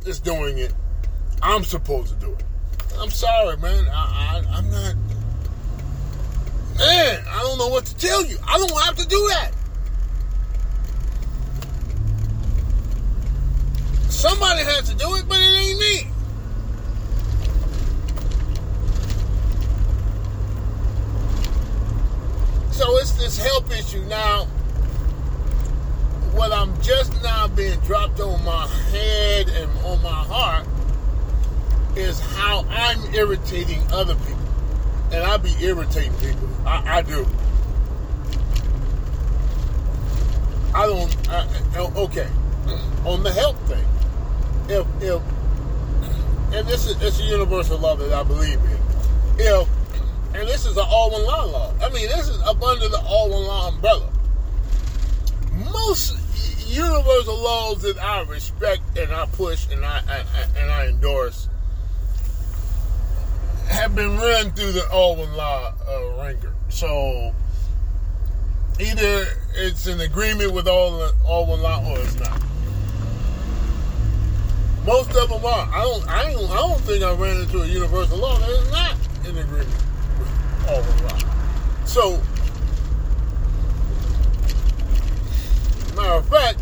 is 0.06 0.20
doing 0.20 0.58
it, 0.58 0.74
I'm 1.42 1.64
supposed 1.64 2.14
to 2.14 2.26
do 2.26 2.34
it. 2.34 2.44
I'm 3.00 3.12
sorry, 3.12 3.58
man. 3.58 3.88
I, 3.90 4.44
I, 4.48 4.58
I'm 4.58 4.72
not. 4.72 4.96
Man, 6.78 7.24
I 7.28 7.42
don't 7.42 7.58
know 7.58 7.70
what 7.70 7.86
to 7.86 7.96
tell 7.96 8.26
you. 8.26 8.38
I 8.46 8.58
don't 8.58 8.82
have 8.84 8.96
to 8.98 9.08
do 9.08 9.28
that. 9.30 9.52
Somebody 14.10 14.64
has 14.64 14.90
to 14.90 14.96
do 14.96 15.16
it, 15.16 15.28
but 15.28 15.38
it 15.40 15.54
ain't 15.54 15.80
me. 15.80 16.12
So 22.72 22.98
it's 22.98 23.14
this 23.14 23.38
health 23.38 23.72
issue 23.72 24.04
now. 24.06 24.46
What 26.34 26.52
I'm 26.52 26.82
just 26.82 27.14
now 27.24 27.48
being 27.48 27.80
dropped 27.82 28.20
on 28.20 28.44
my 28.44 28.68
head 28.68 29.48
and 29.48 29.72
on 29.86 30.02
my 30.02 30.10
heart 30.10 30.68
is 31.96 32.20
how 32.20 32.66
I'm 32.70 33.02
irritating 33.14 33.82
other 33.94 34.16
people. 34.16 34.45
And 35.12 35.24
I 35.24 35.38
be 35.38 35.54
irritating 35.62 36.14
people. 36.16 36.50
I, 36.66 36.98
I 36.98 37.02
do. 37.02 37.26
I 40.74 40.86
don't. 40.88 41.30
I, 41.30 41.78
okay, 41.78 42.28
on 43.06 43.24
the 43.24 43.32
help 43.32 43.58
thing, 43.68 43.86
if 44.68 44.86
if 45.02 45.22
and 46.54 46.68
this 46.68 46.86
is 46.88 47.02
it's 47.02 47.20
a 47.20 47.24
universal 47.24 47.78
law 47.78 47.96
that 47.96 48.12
I 48.12 48.24
believe 48.24 48.60
in. 48.60 48.78
If 49.38 49.68
and 50.34 50.48
this 50.50 50.66
is 50.66 50.76
an 50.76 50.86
all 50.86 51.12
one 51.12 51.26
law 51.26 51.46
law. 51.46 51.74
I 51.82 51.90
mean, 51.92 52.10
this 52.10 52.28
is 52.28 52.42
up 52.42 52.62
under 52.62 52.90
the 52.90 53.00
all 53.00 53.30
one 53.30 53.44
law 53.44 53.70
umbrella. 53.70 54.12
Most 55.72 56.18
universal 56.68 57.38
laws 57.42 57.82
that 57.84 57.98
I 57.98 58.24
respect 58.24 58.98
and 58.98 59.14
I 59.14 59.26
push 59.28 59.68
and 59.72 59.86
I, 59.86 60.02
I, 60.10 60.18
I 60.20 60.60
and 60.60 60.72
I 60.72 60.88
endorse 60.88 61.48
have 63.70 63.96
been 63.96 64.18
run 64.18 64.52
through 64.52 64.72
the 64.72 64.88
law 64.92 65.74
uh, 65.88 66.24
ringer. 66.24 66.54
So 66.70 67.34
either 68.80 69.26
it's 69.56 69.88
in 69.88 70.02
agreement 70.02 70.54
with 70.54 70.68
one 70.68 71.62
law 71.62 71.84
or 71.90 72.00
it's 72.00 72.20
not. 72.20 72.42
Most 74.86 75.16
of 75.16 75.30
them 75.30 75.44
are. 75.44 75.68
I 75.74 75.82
don't. 75.82 76.08
I 76.08 76.32
don't. 76.32 76.52
I 76.52 76.56
don't 76.56 76.82
think 76.82 77.04
I 77.04 77.12
ran 77.14 77.38
into 77.42 77.62
a 77.64 77.66
universal 77.66 78.20
law 78.20 78.38
that 78.38 78.50
is 78.50 78.72
not 78.72 78.96
in 79.28 79.38
agreement 79.38 79.84
with 80.20 80.30
one 80.68 81.04
law. 81.04 81.86
So, 81.86 82.22
matter 85.96 86.14
of 86.14 86.30
fact, 86.30 86.60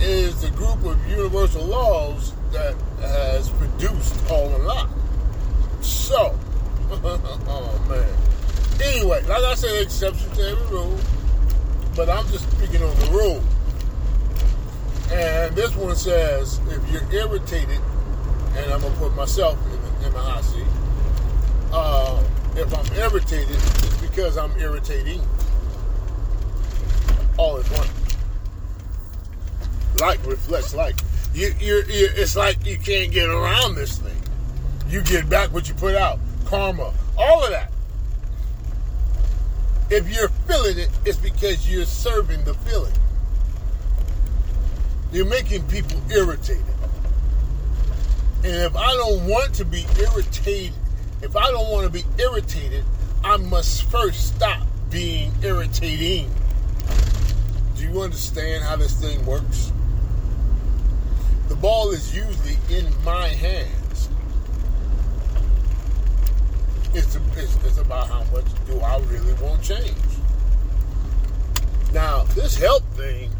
is 0.00 0.40
the 0.40 0.50
group 0.50 0.84
of 0.84 1.08
universal 1.08 1.64
laws 1.64 2.32
that 2.52 2.74
has 3.00 3.48
produced 3.50 4.14
all 4.28 4.48
one 4.48 4.64
law. 4.64 4.88
So, 5.86 6.38
oh 6.90 7.86
man. 7.88 8.26
Anyway, 8.82 9.22
like 9.26 9.42
I 9.42 9.54
said, 9.54 9.82
exception 9.82 10.30
to 10.32 10.42
every 10.42 10.66
rule. 10.66 10.98
But 11.94 12.10
I'm 12.10 12.26
just 12.28 12.50
speaking 12.52 12.82
on 12.82 12.94
the 12.98 13.06
rule. 13.10 13.42
And 15.12 15.54
this 15.54 15.74
one 15.76 15.94
says, 15.94 16.60
if 16.68 16.90
you're 16.90 17.10
irritated, 17.12 17.80
and 18.56 18.72
I'm 18.72 18.80
gonna 18.80 18.96
put 18.96 19.14
myself 19.14 19.58
in, 19.66 20.06
in 20.06 20.12
my 20.12 20.20
hot 20.20 20.44
seat. 20.44 20.66
Uh, 21.72 22.22
if 22.56 22.74
I'm 22.74 22.96
irritated, 22.96 23.54
it's 23.54 24.00
because 24.00 24.36
I'm 24.36 24.56
irritating. 24.58 25.22
All 27.36 27.56
is 27.58 27.68
one. 27.70 27.88
Like 29.98 30.24
reflects 30.26 30.74
like. 30.74 30.96
You, 31.32 31.54
you're, 31.60 31.84
you're, 31.90 32.12
it's 32.14 32.34
like 32.34 32.64
you 32.66 32.78
can't 32.78 33.12
get 33.12 33.28
around 33.28 33.74
this 33.74 33.98
thing. 33.98 34.16
You 34.88 35.02
get 35.02 35.28
back 35.28 35.52
what 35.52 35.68
you 35.68 35.74
put 35.74 35.96
out. 35.96 36.18
Karma, 36.44 36.92
all 37.18 37.44
of 37.44 37.50
that. 37.50 37.72
If 39.90 40.08
you're 40.08 40.28
feeling 40.28 40.78
it, 40.78 40.88
it's 41.04 41.18
because 41.18 41.70
you're 41.70 41.84
serving 41.84 42.44
the 42.44 42.54
feeling. 42.54 42.92
You're 45.12 45.26
making 45.26 45.66
people 45.68 46.00
irritated. 46.10 46.64
And 48.44 48.54
if 48.62 48.76
I 48.76 48.94
don't 48.94 49.26
want 49.26 49.54
to 49.54 49.64
be 49.64 49.84
irritated, 49.98 50.74
if 51.22 51.36
I 51.36 51.50
don't 51.50 51.70
want 51.70 51.84
to 51.86 51.90
be 51.90 52.04
irritated, 52.22 52.84
I 53.24 53.36
must 53.38 53.84
first 53.90 54.36
stop 54.36 54.66
being 54.90 55.32
irritating. 55.42 56.30
Do 57.76 57.82
you 57.82 58.02
understand 58.02 58.64
how 58.64 58.76
this 58.76 59.00
thing 59.00 59.24
works? 59.26 59.72
The 61.48 61.56
ball 61.56 61.90
is 61.90 62.14
usually 62.14 62.58
in 62.70 62.92
my 63.04 63.28
hands. 63.28 63.85
It's, 66.96 67.14
it's, 67.36 67.56
it's 67.62 67.76
about 67.76 68.08
how 68.08 68.24
much 68.32 68.46
do 68.66 68.80
I 68.80 68.96
really 69.00 69.34
want 69.34 69.62
change. 69.62 69.92
Now, 71.92 72.24
this 72.34 72.56
help 72.56 72.84
thing 72.94 73.30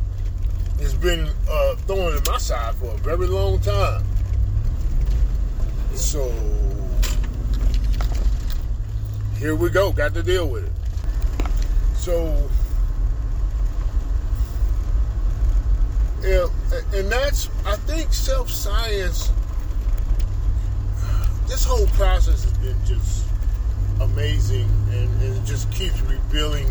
has 0.79 0.93
been 0.93 1.31
uh, 1.49 1.75
thorn 1.77 2.19
in 2.19 2.23
my 2.27 2.37
side 2.37 2.75
for 2.75 2.93
a 2.93 2.99
very 2.99 3.27
long 3.27 3.59
time. 3.61 4.05
So 5.95 6.31
here 9.39 9.57
we 9.57 9.71
go. 9.71 9.91
Got 9.91 10.13
to 10.13 10.23
deal 10.23 10.49
with 10.49 10.67
it. 10.67 11.47
So 11.97 12.51
yeah, 16.23 16.47
and 16.93 17.11
that's 17.11 17.49
I 17.65 17.77
think 17.77 18.13
self 18.13 18.51
science. 18.51 19.33
This 21.49 21.65
whole 21.65 21.87
process 21.87 22.45
has 22.45 22.53
been 22.59 22.77
just 22.85 23.27
amazing, 24.01 24.69
and, 24.91 25.23
and 25.23 25.37
it 25.37 25.45
just 25.45 25.71
keeps 25.73 26.01
revealing 26.03 26.69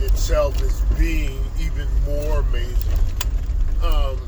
itself 0.00 0.60
as 0.62 0.80
being 0.98 1.42
even 1.58 1.86
more 2.04 2.40
amazing. 2.40 2.98
Um, 3.82 4.18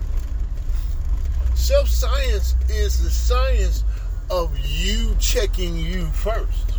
Self 1.61 1.89
science 1.89 2.57
is 2.69 3.05
the 3.05 3.11
science 3.11 3.85
of 4.31 4.59
you 4.59 5.15
checking 5.21 5.77
you 5.77 6.07
first. 6.07 6.73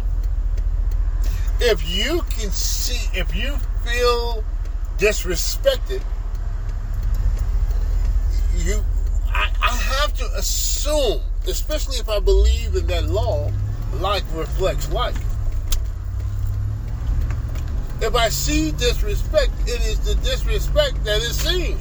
If 1.59 1.87
you 1.87 2.23
can 2.31 2.49
see, 2.49 3.17
if 3.17 3.33
you 3.35 3.55
feel 3.85 4.43
disrespected, 4.97 6.01
you, 8.57 8.83
I, 9.27 9.51
I 9.61 9.69
have 9.69 10.13
to 10.15 10.25
assume, 10.35 11.21
especially 11.47 11.97
if 11.97 12.09
I 12.09 12.19
believe 12.19 12.75
in 12.75 12.87
that 12.87 13.05
law, 13.05 13.51
like 13.99 14.23
reflects 14.33 14.91
like. 14.91 15.15
If 18.01 18.15
I 18.15 18.29
see 18.29 18.71
disrespect, 18.71 19.51
it 19.67 19.79
is 19.85 19.99
the 19.99 20.15
disrespect 20.23 21.03
that 21.05 21.21
is 21.21 21.35
seen. 21.35 21.77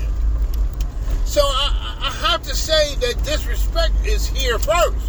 So 1.24 1.40
I, 1.42 1.96
I 2.02 2.28
have 2.28 2.42
to 2.42 2.54
say 2.54 2.94
that 2.96 3.22
disrespect 3.24 3.94
is 4.04 4.26
here 4.26 4.58
first. 4.58 5.06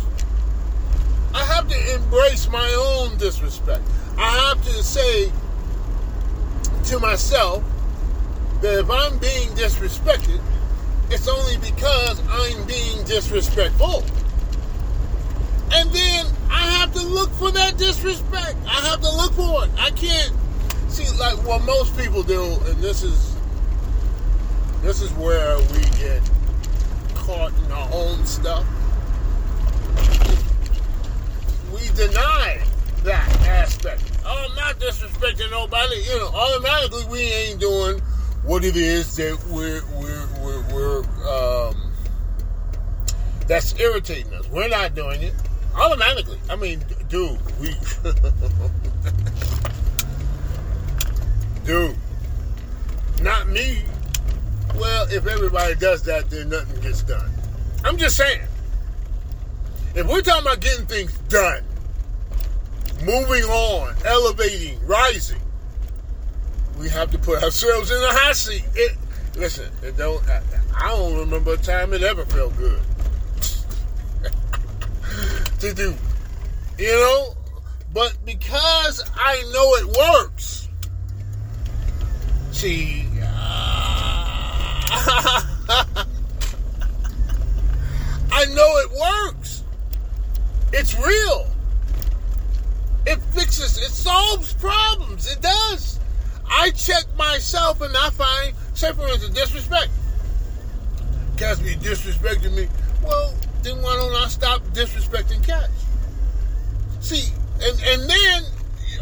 I 1.34 1.44
have 1.44 1.68
to 1.68 1.96
embrace 1.96 2.48
my 2.50 2.70
own 2.78 3.18
disrespect. 3.18 3.82
I 4.18 4.30
have 4.30 4.64
to 4.64 4.84
say 4.84 5.32
to 6.86 7.00
myself 7.00 7.64
that 8.62 8.80
if 8.80 8.90
I'm 8.90 9.18
being 9.18 9.50
disrespected, 9.50 10.42
it's 11.10 11.28
only 11.28 11.58
because 11.58 12.22
I'm 12.30 12.66
being 12.68 13.04
disrespectful. 13.04 14.04
And 15.74 15.90
then 15.92 16.26
I 16.52 16.70
have 16.80 16.94
to 16.94 17.04
look 17.04 17.32
for 17.32 17.50
that 17.52 17.78
disrespect. 17.78 18.56
I 18.68 18.88
have 18.90 19.02
to 19.02 19.10
look 19.10 19.34
for 19.34 19.64
it. 19.66 19.72
I 19.78 19.90
can't 19.92 20.34
see 20.90 21.08
like 21.18 21.38
what 21.48 21.64
most 21.64 21.98
people 21.98 22.24
do, 22.24 22.44
and 22.66 22.78
this 22.84 23.04
is 23.04 23.36
this 24.82 25.02
is 25.02 25.12
where 25.14 25.58
we 25.58 25.82
get 25.98 26.22
caught 27.16 27.54
in 27.66 27.72
our 27.72 27.90
own 27.94 28.26
stuff. 28.26 28.66
We 31.74 31.88
deny 31.96 32.62
that 33.04 33.42
aspect. 33.48 34.04
Oh, 34.26 34.48
I'm 34.50 34.56
not 34.56 34.78
disrespecting 34.80 35.50
nobody. 35.52 35.96
You 36.04 36.18
know, 36.18 36.28
automatically 36.28 37.06
we 37.06 37.22
ain't 37.22 37.62
doing 37.62 38.00
what 38.44 38.66
it 38.66 38.76
is 38.76 39.16
that 39.16 39.42
we're 39.48 39.82
we're 39.96 40.28
we're, 40.44 40.74
we're 40.74 41.70
um, 41.70 41.92
that's 43.48 43.80
irritating 43.80 44.34
us. 44.34 44.50
We're 44.50 44.68
not 44.68 44.96
doing 44.96 45.22
it 45.22 45.34
automatically. 45.76 46.40
I 46.50 46.56
mean, 46.56 46.84
dude, 47.10 47.38
we 47.60 47.68
dude, 51.66 51.96
not 53.22 53.48
me. 53.48 53.84
Well, 54.76 55.08
if 55.10 55.28
everybody 55.28 55.76
does 55.76 56.04
that, 56.04 56.30
then 56.30 56.50
nothing 56.50 56.82
gets 56.82 57.04
done. 57.04 57.30
I'm 57.84 57.98
just 57.98 58.18
saying. 58.18 58.42
If 59.94 60.08
we're 60.08 60.22
talking 60.22 60.44
about 60.44 60.62
getting 60.62 60.86
things 60.86 61.12
done, 61.28 61.64
moving 63.04 63.44
on, 63.44 63.94
elevating, 64.06 64.80
rising, 64.86 65.42
we 66.80 66.88
have 66.90 67.12
to 67.12 67.18
put 67.18 67.44
ourselves 67.44 67.92
in 67.92 68.00
the 68.00 68.08
hot 68.08 68.36
seat. 68.36 68.64
It, 68.74 68.98
listen, 69.36 69.70
it 69.84 69.98
don't. 69.98 70.26
I, 70.30 70.42
I 70.76 70.90
don't 70.90 71.18
remember 71.18 71.54
a 71.54 71.58
time 71.58 71.94
it 71.94 72.04
ever 72.04 72.26
felt 72.26 72.56
good 72.58 72.82
to 75.62 75.74
do. 75.76 75.96
You 76.80 76.92
know, 76.92 77.36
but 77.94 78.18
because 78.26 79.04
I 79.16 79.44
know 79.54 79.76
it 79.76 79.86
works. 79.96 80.68
See, 82.52 83.06
I 88.32 88.46
know 88.50 88.78
it 88.78 88.92
works. 88.92 89.64
It's 90.74 90.98
real. 90.98 91.48
It 93.06 93.22
fixes, 93.34 93.78
it 93.78 93.92
solves 93.92 94.54
problems. 94.54 95.32
It 95.32 95.42
does. 95.42 96.00
I 96.50 96.72
check 96.72 97.06
myself 97.18 97.82
and 97.82 97.96
I 97.96 98.10
find, 98.10 98.56
say 98.74 98.94
for 98.94 99.08
instance, 99.08 99.36
disrespect. 99.36 99.92
Cats 101.38 101.60
be 101.60 101.76
disrespecting 101.76 102.54
me. 102.54 102.68
Well, 103.04 103.36
then 103.64 103.82
why 103.82 103.96
don't 103.96 104.16
I 104.16 104.28
stop 104.28 104.62
disrespecting 104.74 105.46
cats? 105.46 105.86
See, 107.02 107.32
and 107.62 107.80
and 107.82 108.10
then 108.10 108.44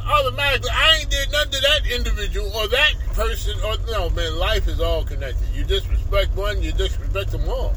automatically 0.06 0.70
I 0.72 0.98
ain't 1.00 1.10
did 1.10 1.32
nothing 1.32 1.52
to 1.52 1.62
that 1.62 1.92
individual 1.92 2.52
or 2.56 2.68
that 2.68 2.94
person 3.14 3.60
or 3.62 3.78
no 3.88 4.10
man, 4.10 4.38
life 4.38 4.68
is 4.68 4.80
all 4.80 5.04
connected. 5.04 5.48
You 5.54 5.64
disrespect 5.64 6.36
one, 6.36 6.62
you 6.62 6.72
disrespect 6.72 7.32
them 7.32 7.48
all. 7.48 7.76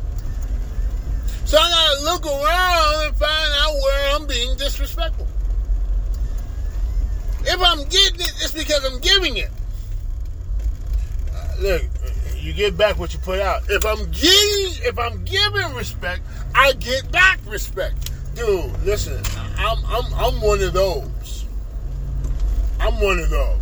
So 1.44 1.58
I 1.58 1.68
gotta 1.68 2.04
look 2.04 2.26
around 2.26 3.08
and 3.08 3.16
find 3.16 3.52
out 3.58 3.74
where 3.74 4.14
I'm 4.14 4.26
being 4.26 4.56
disrespectful. 4.56 5.26
If 7.44 7.60
I'm 7.60 7.84
getting 7.88 8.20
it, 8.20 8.32
it's 8.40 8.52
because 8.52 8.84
I'm 8.84 9.00
giving 9.00 9.36
it. 9.36 9.50
Uh, 11.34 11.54
look, 11.60 11.82
you 12.38 12.52
get 12.52 12.76
back 12.76 12.98
what 12.98 13.12
you 13.12 13.20
put 13.20 13.40
out. 13.40 13.62
If 13.68 13.84
I'm 13.84 14.10
giving, 14.10 14.86
if 14.86 14.98
I'm 14.98 15.24
giving 15.24 15.74
respect, 15.74 16.22
I 16.54 16.72
get 16.74 17.10
back 17.10 17.40
respect. 17.46 18.10
Dude, 18.34 18.70
listen, 18.84 19.22
I'm 19.58 19.78
I'm 19.86 20.14
I'm 20.14 20.40
one 20.40 20.62
of 20.62 20.72
those. 20.72 21.46
I'm 22.80 23.00
one 23.00 23.18
of 23.18 23.30
those. 23.30 23.58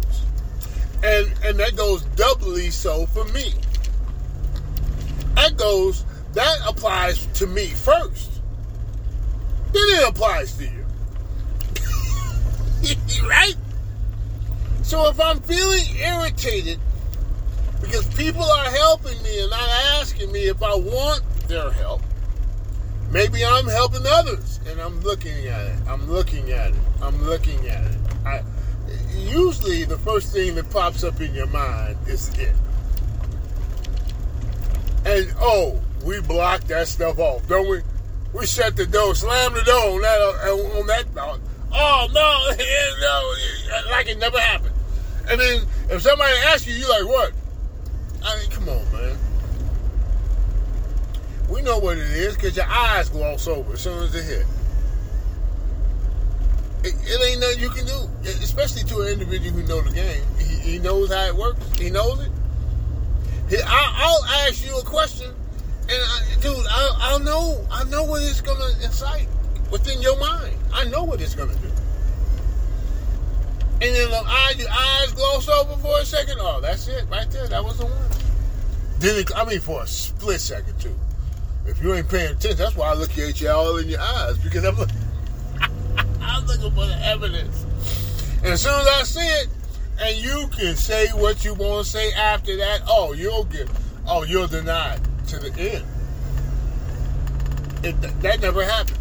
And 1.02 1.32
and 1.44 1.58
that 1.58 1.76
goes 1.76 2.02
doubly 2.16 2.70
so 2.70 3.06
for 3.06 3.24
me. 3.26 3.54
That 5.34 5.56
goes 5.56 6.04
that 6.34 6.58
applies 6.66 7.26
to 7.38 7.46
me 7.46 7.66
first. 7.68 8.30
Then 9.72 9.82
it 9.82 10.08
applies 10.08 10.56
to 10.58 10.64
you. 10.64 10.86
right? 13.28 13.54
So 14.82 15.08
if 15.08 15.20
I'm 15.20 15.40
feeling 15.40 15.84
irritated 15.96 16.80
because 17.80 18.06
people 18.14 18.42
are 18.42 18.70
helping 18.70 19.22
me 19.22 19.40
and 19.40 19.50
not 19.50 19.68
asking 20.00 20.32
me 20.32 20.48
if 20.48 20.62
I 20.62 20.74
want 20.74 21.22
their 21.48 21.70
help, 21.70 22.02
maybe 23.10 23.44
I'm 23.44 23.66
helping 23.66 24.06
others 24.06 24.60
and 24.66 24.80
I'm 24.80 25.00
looking 25.00 25.46
at 25.46 25.66
it. 25.66 25.78
I'm 25.88 26.10
looking 26.10 26.50
at 26.52 26.70
it. 26.70 26.80
I'm 27.02 27.22
looking 27.24 27.68
at 27.68 27.84
it. 27.84 27.98
I, 28.24 28.42
usually 29.14 29.84
the 29.84 29.98
first 29.98 30.32
thing 30.32 30.54
that 30.54 30.70
pops 30.70 31.04
up 31.04 31.20
in 31.20 31.34
your 31.34 31.46
mind 31.46 31.96
is 32.06 32.28
it. 32.38 32.54
And 35.04 35.32
oh, 35.40 35.80
we 36.04 36.20
block 36.20 36.62
that 36.64 36.88
stuff 36.88 37.18
off, 37.18 37.46
don't 37.48 37.68
we? 37.68 37.80
We 38.32 38.46
shut 38.46 38.76
the 38.76 38.86
door, 38.86 39.14
slam 39.14 39.54
the 39.54 39.62
door 39.62 39.96
on 39.96 40.02
that 40.02 40.20
uh, 40.20 40.78
on 40.78 40.86
that 40.86 41.06
thought. 41.14 41.40
Oh 41.72 42.08
no, 42.12 42.64
no, 43.80 43.90
like 43.90 44.08
it 44.08 44.18
never 44.18 44.38
happened. 44.38 44.74
And 45.28 45.40
then 45.40 45.62
if 45.88 46.02
somebody 46.02 46.32
asks 46.46 46.66
you, 46.66 46.74
you 46.74 46.88
like 46.88 47.06
what? 47.06 47.32
I 48.24 48.38
mean, 48.38 48.50
come 48.50 48.68
on, 48.68 48.92
man. 48.92 49.16
We 51.60 51.66
know 51.66 51.78
what 51.78 51.98
it 51.98 52.04
is 52.04 52.36
because 52.36 52.56
your 52.56 52.64
eyes 52.64 53.10
gloss 53.10 53.46
over 53.46 53.74
as 53.74 53.82
soon 53.82 54.02
as 54.02 54.14
it 54.14 54.24
hit. 54.24 54.46
It, 56.84 56.94
it, 57.04 57.22
ain't 57.22 57.40
nothing 57.42 57.60
you 57.60 57.68
can 57.68 57.84
do, 57.84 58.08
especially 58.42 58.82
to 58.84 59.02
an 59.02 59.08
individual 59.08 59.60
who 59.60 59.66
know 59.66 59.82
the 59.82 59.90
game. 59.90 60.24
He, 60.38 60.70
he 60.70 60.78
knows 60.78 61.12
how 61.12 61.26
it 61.26 61.36
works. 61.36 61.60
He 61.78 61.90
knows 61.90 62.18
it. 62.20 62.30
He, 63.50 63.58
I, 63.62 64.06
will 64.08 64.24
ask 64.48 64.66
you 64.66 64.74
a 64.78 64.82
question, 64.82 65.26
and 65.26 65.90
I, 65.90 66.40
dude, 66.40 66.66
I, 66.70 66.96
I'll 66.98 67.18
know. 67.18 67.62
I 67.70 67.84
know 67.84 68.04
what 68.04 68.22
it's 68.22 68.40
gonna 68.40 68.70
incite 68.82 69.28
within 69.70 70.00
your 70.00 70.18
mind. 70.18 70.56
I 70.72 70.84
know 70.84 71.04
what 71.04 71.20
it's 71.20 71.34
gonna 71.34 71.56
do. 71.56 71.68
And 73.82 73.94
then 73.94 74.08
the 74.08 74.22
eye, 74.24 74.54
your 74.56 74.70
eyes 74.70 75.12
gloss 75.12 75.46
over 75.46 75.76
for 75.76 76.00
a 76.00 76.06
second. 76.06 76.38
Oh, 76.40 76.62
that's 76.62 76.88
it 76.88 77.04
right 77.10 77.30
there. 77.30 77.48
That 77.48 77.62
was 77.62 77.76
the 77.76 77.84
one. 77.84 78.10
Then 78.98 79.20
it, 79.20 79.30
I 79.36 79.44
mean, 79.44 79.60
for 79.60 79.82
a 79.82 79.86
split 79.86 80.40
second 80.40 80.80
too. 80.80 80.96
If 81.66 81.82
you 81.82 81.94
ain't 81.94 82.08
paying 82.08 82.32
attention, 82.32 82.56
that's 82.56 82.76
why 82.76 82.88
I 82.88 82.94
look 82.94 83.16
at 83.18 83.40
you 83.40 83.50
all 83.50 83.76
in 83.76 83.88
your 83.88 84.00
eyes 84.00 84.38
because 84.38 84.64
I'm 84.64 84.76
looking, 84.76 84.96
I'm 86.20 86.46
looking 86.46 86.70
for 86.70 86.86
the 86.86 86.98
evidence. 87.02 87.64
And 88.38 88.54
as 88.54 88.62
soon 88.62 88.74
as 88.74 88.86
I 88.86 89.02
see 89.02 89.20
it, 89.20 89.48
and 90.00 90.16
you 90.16 90.48
can 90.56 90.76
say 90.76 91.08
what 91.08 91.44
you 91.44 91.54
want 91.54 91.84
to 91.84 91.90
say 91.90 92.12
after 92.12 92.56
that, 92.56 92.82
oh, 92.88 93.12
you'll 93.12 93.44
get, 93.44 93.68
oh, 94.06 94.24
you're 94.24 94.48
denied 94.48 95.00
to 95.28 95.38
the 95.38 95.52
end. 95.60 95.86
It, 97.82 98.00
that 98.22 98.40
never 98.40 98.64
happens. 98.64 98.98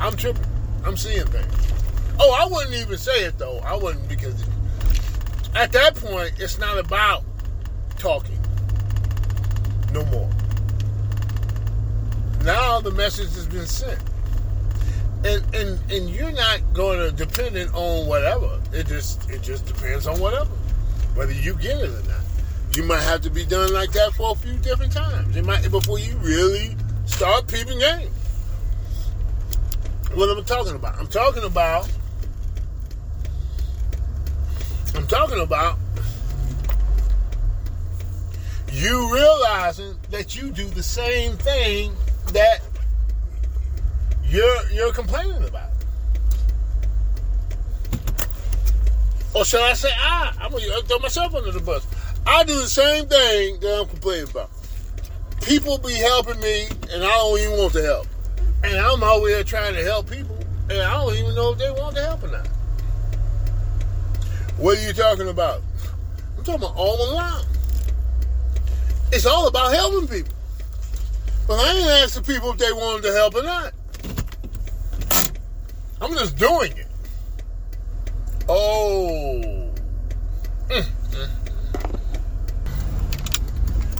I'm 0.00 0.16
tripping. 0.16 0.44
I'm 0.84 0.96
seeing 0.96 1.26
things. 1.26 1.72
Oh, 2.18 2.32
I 2.32 2.46
wouldn't 2.46 2.74
even 2.74 2.96
say 2.96 3.24
it 3.24 3.38
though. 3.38 3.58
I 3.58 3.76
wouldn't 3.76 4.08
because 4.08 4.44
at 5.54 5.72
that 5.72 5.96
point 5.96 6.34
it's 6.38 6.58
not 6.58 6.78
about 6.78 7.24
talking 7.98 8.38
no 9.92 10.04
more. 10.06 10.25
Now 12.46 12.80
the 12.80 12.92
message 12.92 13.34
has 13.34 13.48
been 13.48 13.66
sent. 13.66 13.98
And 15.24 15.42
and 15.52 15.80
and 15.90 16.08
you're 16.08 16.30
not 16.30 16.60
going 16.72 17.00
to 17.00 17.10
depend 17.10 17.56
on 17.74 18.06
whatever. 18.06 18.60
It 18.72 18.86
just 18.86 19.28
it 19.28 19.42
just 19.42 19.66
depends 19.66 20.06
on 20.06 20.20
whatever. 20.20 20.52
Whether 21.16 21.32
you 21.32 21.54
get 21.54 21.80
it 21.80 21.90
or 21.90 22.08
not. 22.08 22.20
You 22.72 22.84
might 22.84 23.02
have 23.02 23.22
to 23.22 23.30
be 23.30 23.44
done 23.44 23.72
like 23.72 23.90
that 23.92 24.12
for 24.12 24.30
a 24.30 24.34
few 24.36 24.52
different 24.58 24.92
times. 24.92 25.36
It 25.36 25.44
might 25.44 25.68
before 25.72 25.98
you 25.98 26.16
really 26.18 26.76
start 27.06 27.48
peeping 27.48 27.80
game. 27.80 28.10
What 30.14 30.30
am 30.30 30.38
I 30.38 30.42
talking 30.42 30.76
about? 30.76 31.00
I'm 31.00 31.08
talking 31.08 31.42
about 31.42 31.90
I'm 34.94 35.08
talking 35.08 35.40
about 35.40 35.78
you 38.70 39.12
realizing 39.12 39.96
that 40.10 40.36
you 40.36 40.52
do 40.52 40.66
the 40.66 40.82
same 40.82 41.36
thing 41.38 41.96
that 42.36 42.60
you're 44.28 44.70
you're 44.70 44.92
complaining 44.92 45.42
about. 45.44 45.70
Or 49.34 49.44
should 49.44 49.60
I 49.60 49.72
say 49.72 49.90
I? 49.92 50.32
I'm 50.40 50.50
gonna 50.50 50.64
uh, 50.66 50.82
throw 50.82 50.98
myself 50.98 51.34
under 51.34 51.50
the 51.50 51.60
bus. 51.60 51.86
I 52.26 52.44
do 52.44 52.54
the 52.60 52.68
same 52.68 53.06
thing 53.06 53.60
that 53.60 53.80
I'm 53.80 53.88
complaining 53.88 54.28
about. 54.30 54.50
People 55.42 55.78
be 55.78 55.94
helping 55.94 56.38
me 56.40 56.66
and 56.92 57.04
I 57.04 57.08
don't 57.08 57.38
even 57.38 57.58
want 57.58 57.72
to 57.74 57.82
help. 57.82 58.06
And 58.64 58.76
I'm 58.76 59.02
over 59.02 59.28
here 59.28 59.44
trying 59.44 59.74
to 59.74 59.84
help 59.84 60.10
people 60.10 60.36
and 60.68 60.80
I 60.80 60.94
don't 60.94 61.14
even 61.14 61.34
know 61.34 61.52
if 61.52 61.58
they 61.58 61.70
want 61.70 61.94
the 61.94 62.02
help 62.02 62.22
or 62.22 62.28
not. 62.28 62.46
What 64.58 64.78
are 64.78 64.86
you 64.86 64.92
talking 64.92 65.28
about? 65.28 65.62
I'm 66.36 66.44
talking 66.44 66.62
about 66.62 66.76
all 66.76 67.12
along. 67.12 67.44
It's 69.12 69.24
all 69.24 69.46
about 69.46 69.72
helping 69.72 70.08
people. 70.08 70.35
But 71.46 71.60
I 71.60 71.72
ain't 71.78 71.88
asking 71.88 72.24
people 72.24 72.50
if 72.50 72.58
they 72.58 72.72
wanted 72.72 73.02
to 73.02 73.12
help 73.12 73.36
or 73.36 73.42
not. 73.42 73.72
I'm 76.00 76.12
just 76.14 76.36
doing 76.36 76.72
it. 76.72 76.86
Oh. 78.48 79.70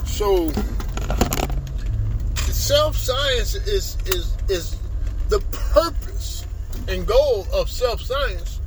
So 0.06 0.50
self 2.50 2.96
science 2.96 3.54
is 3.54 3.96
is 4.06 4.36
is 4.48 4.78
the 5.28 5.38
purpose 5.52 6.44
and 6.88 7.06
goal 7.06 7.46
of 7.52 7.70
self 7.70 8.00
science 8.00 8.60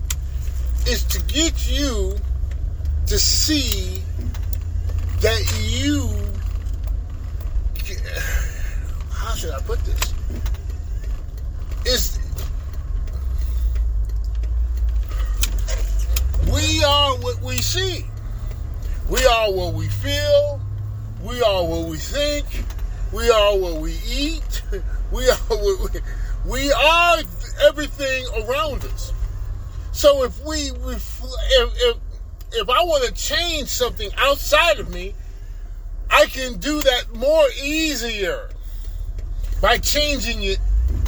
is 0.88 1.04
to 1.06 1.22
get 1.24 1.70
you 1.70 2.16
to 3.08 3.18
see 3.18 4.04
that 5.22 5.42
you 5.60 6.08
how 9.30 9.36
should 9.36 9.52
I 9.52 9.60
put 9.60 9.80
this? 9.86 10.14
Is 11.86 12.20
we 16.52 16.84
are 16.84 17.16
what 17.18 17.42
we 17.42 17.58
see. 17.58 18.06
We 19.10 19.26
are 19.26 19.52
what 19.52 19.74
we 19.74 19.88
feel. 19.88 20.62
We 21.22 21.42
are 21.42 21.64
what 21.64 21.88
we 21.90 21.98
think. 21.98 22.46
We 23.12 23.30
are 23.30 23.58
what 23.58 23.82
we 23.82 24.00
eat. 24.08 24.62
We 25.12 25.28
are 25.28 25.36
what 25.36 25.94
we, 25.94 26.00
we 26.46 26.72
are 26.72 27.18
everything 27.68 28.26
around 28.36 28.86
us. 28.86 29.12
So 30.00 30.24
if 30.24 30.42
we, 30.46 30.72
if, 30.94 31.22
if, 31.22 31.98
if 32.54 32.70
I 32.70 32.84
want 32.86 33.04
to 33.04 33.12
change 33.12 33.68
something 33.68 34.10
outside 34.16 34.80
of 34.80 34.88
me, 34.90 35.14
I 36.10 36.28
can 36.28 36.58
do 36.58 36.82
that 36.82 37.14
more 37.16 37.46
easier 37.62 38.50
by 39.62 39.78
changing 39.78 40.42
it 40.44 40.60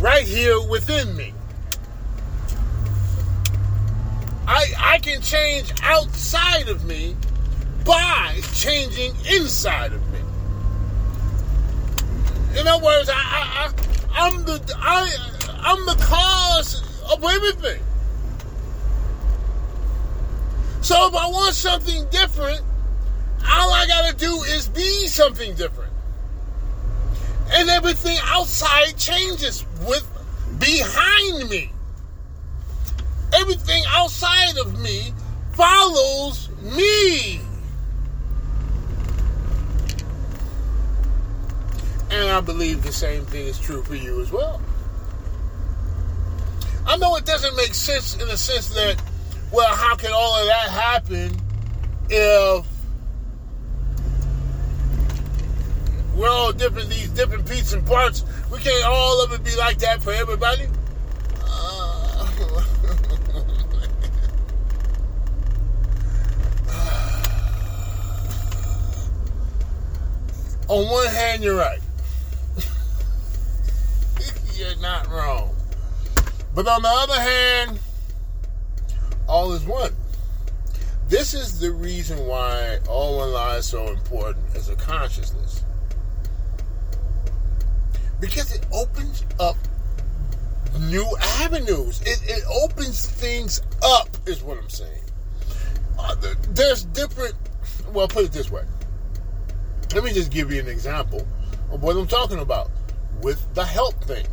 right 0.01 0.25
here 0.25 0.62
within 0.67 1.15
me. 1.15 1.34
I, 4.45 4.65
I 4.77 4.99
can 4.99 5.21
change 5.21 5.71
outside 5.84 6.67
of 6.67 6.84
me 6.84 7.15
by 7.86 8.41
changing 8.54 9.13
inside 9.25 9.93
of 9.93 10.06
me. 10.12 10.19
In 12.60 12.67
other 12.67 12.84
words, 12.84 13.08
I, 13.08 13.13
I, 13.13 13.71
I 14.19 14.27
I'm 14.27 14.43
the 14.43 14.62
I 14.77 15.10
I'm 15.62 15.86
the 15.86 15.95
cause 16.04 16.84
of 17.10 17.23
everything. 17.23 17.82
So 20.81 21.07
if 21.07 21.15
I 21.15 21.27
want 21.27 21.53
something 21.55 22.05
different, 22.09 22.61
all 23.45 23.73
I 23.73 23.85
gotta 23.87 24.15
do 24.15 24.43
is 24.43 24.67
be 24.69 25.07
something 25.07 25.55
different. 25.55 25.93
And 27.53 27.69
everything 27.69 28.17
outside 28.23 28.97
changes 28.97 29.65
with 29.87 30.07
behind 30.59 31.49
me. 31.49 31.71
Everything 33.33 33.83
outside 33.87 34.57
of 34.57 34.79
me 34.79 35.13
follows 35.53 36.49
me. 36.61 37.41
And 42.09 42.29
I 42.29 42.41
believe 42.41 42.83
the 42.83 42.91
same 42.91 43.25
thing 43.25 43.47
is 43.47 43.57
true 43.59 43.83
for 43.83 43.95
you 43.95 44.21
as 44.21 44.31
well. 44.31 44.61
I 46.85 46.97
know 46.97 47.15
it 47.15 47.25
doesn't 47.25 47.55
make 47.55 47.73
sense 47.73 48.15
in 48.19 48.27
the 48.27 48.35
sense 48.35 48.69
that, 48.69 49.01
well, 49.51 49.73
how 49.73 49.95
can 49.95 50.11
all 50.11 50.35
of 50.39 50.45
that 50.47 50.61
happen 51.12 51.36
if 52.10 52.65
we're 56.15 56.30
all 56.30 56.52
different, 56.52 56.89
these 56.89 57.10
different 57.10 57.47
pieces 57.47 57.74
and 57.74 57.86
parts? 57.86 58.24
We 58.52 58.58
can't 58.60 58.84
all 58.86 59.24
of 59.24 59.32
it 59.32 59.43
be 59.43 59.56
like 59.56 59.78
that 59.80 60.02
for 60.04 60.12
everybody. 60.12 60.67
Uh, 61.43 62.28
on 70.67 70.89
one 70.89 71.08
hand, 71.08 71.43
you're 71.43 71.56
right. 71.56 71.80
you're 74.54 74.76
not 74.78 75.10
wrong. 75.10 75.56
But 76.54 76.67
on 76.67 76.82
the 76.82 76.89
other 76.89 77.19
hand, 77.19 77.80
all 79.28 79.54
is 79.54 79.63
one. 79.63 79.93
This 81.12 81.34
is 81.34 81.60
the 81.60 81.74
reason 81.74 82.26
why 82.26 82.80
all 82.88 83.17
one 83.17 83.34
law 83.34 83.56
is 83.56 83.65
so 83.65 83.89
important 83.89 84.45
as 84.56 84.69
a 84.69 84.78
consciousness. 84.78 85.62
Because 88.21 88.56
it 88.56 88.65
opens 88.71 89.26
up 89.38 89.58
new 90.80 91.06
avenues. 91.41 92.02
It, 92.04 92.21
it 92.24 92.43
opens 92.63 93.08
things 93.08 93.62
up, 93.84 94.08
is 94.26 94.41
what 94.41 94.58
I'm 94.58 94.69
saying. 94.69 95.04
Uh, 96.00 96.15
there's 96.52 96.86
different, 96.86 97.36
well, 97.91 98.08
put 98.08 98.24
it 98.24 98.32
this 98.32 98.50
way. 98.50 98.63
Let 99.93 100.06
me 100.06 100.13
just 100.13 100.32
give 100.32 100.50
you 100.50 100.62
an 100.62 100.69
example 100.69 101.28
of 101.74 101.84
what 101.84 101.97
I'm 101.97 102.08
talking 102.08 102.39
about 102.39 102.71
with 103.21 103.54
the 103.54 103.65
help 103.65 104.02
thing. 104.06 104.28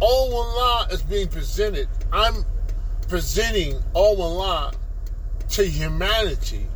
all 0.00 0.30
one 0.30 0.48
law 0.56 0.86
is 0.90 1.02
being 1.02 1.28
presented. 1.28 1.88
I'm 2.12 2.44
presenting 3.04 3.82
all 3.92 4.16
law 4.16 4.72
to 5.50 5.64
humanity 5.64 6.66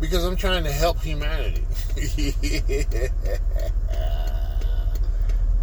because 0.00 0.24
I'm 0.24 0.36
trying 0.36 0.64
to 0.64 0.72
help 0.72 1.00
humanity. 1.00 1.64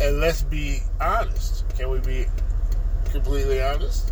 and 0.02 0.20
let's 0.20 0.42
be 0.44 0.80
honest. 1.00 1.66
Can 1.78 1.90
we 1.90 2.00
be 2.00 2.26
completely 3.12 3.62
honest? 3.62 4.12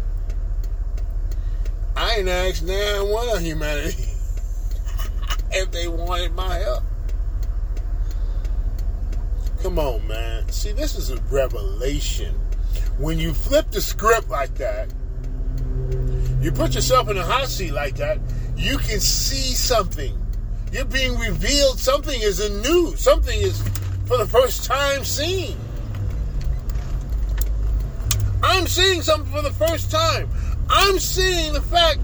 I 1.95 2.17
ain't 2.17 2.29
asked 2.29 2.63
now 2.63 3.05
one 3.05 3.29
of 3.29 3.41
humanity 3.41 4.05
if 5.51 5.71
they 5.71 5.88
wanted 5.88 6.33
my 6.33 6.57
help. 6.57 6.83
Come 9.62 9.79
on, 9.79 10.07
man. 10.07 10.47
See, 10.49 10.71
this 10.71 10.95
is 10.95 11.09
a 11.09 11.17
revelation. 11.23 12.35
When 12.99 13.17
you 13.17 13.33
flip 13.33 13.71
the 13.71 13.79
script 13.79 14.29
like 14.29 14.53
that, 14.55 14.93
you 16.41 16.51
put 16.51 16.75
yourself 16.75 17.09
in 17.09 17.15
a 17.17 17.23
hot 17.23 17.47
seat 17.47 17.71
like 17.71 17.95
that, 17.95 18.19
you 18.57 18.77
can 18.77 18.99
see 18.99 19.53
something. 19.55 20.13
You're 20.73 20.83
being 20.83 21.17
revealed. 21.17 21.79
Something 21.79 22.21
is 22.21 22.41
a 22.41 22.49
new. 22.62 22.95
Something 22.97 23.39
is 23.39 23.62
for 24.05 24.17
the 24.17 24.27
first 24.27 24.65
time 24.65 25.05
seen. 25.05 25.57
I'm 28.43 28.67
seeing 28.67 29.01
something 29.01 29.31
for 29.31 29.41
the 29.41 29.53
first 29.53 29.89
time. 29.89 30.29
I'm 30.69 30.99
seeing 30.99 31.53
the 31.53 31.62
fact 31.62 32.01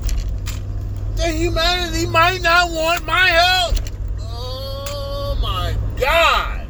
that 1.18 1.34
humanity 1.34 2.06
might 2.08 2.42
not 2.42 2.72
want 2.72 3.06
my 3.06 3.28
help. 3.28 3.76
Oh 4.22 5.38
my 5.42 5.76
God 6.00 6.68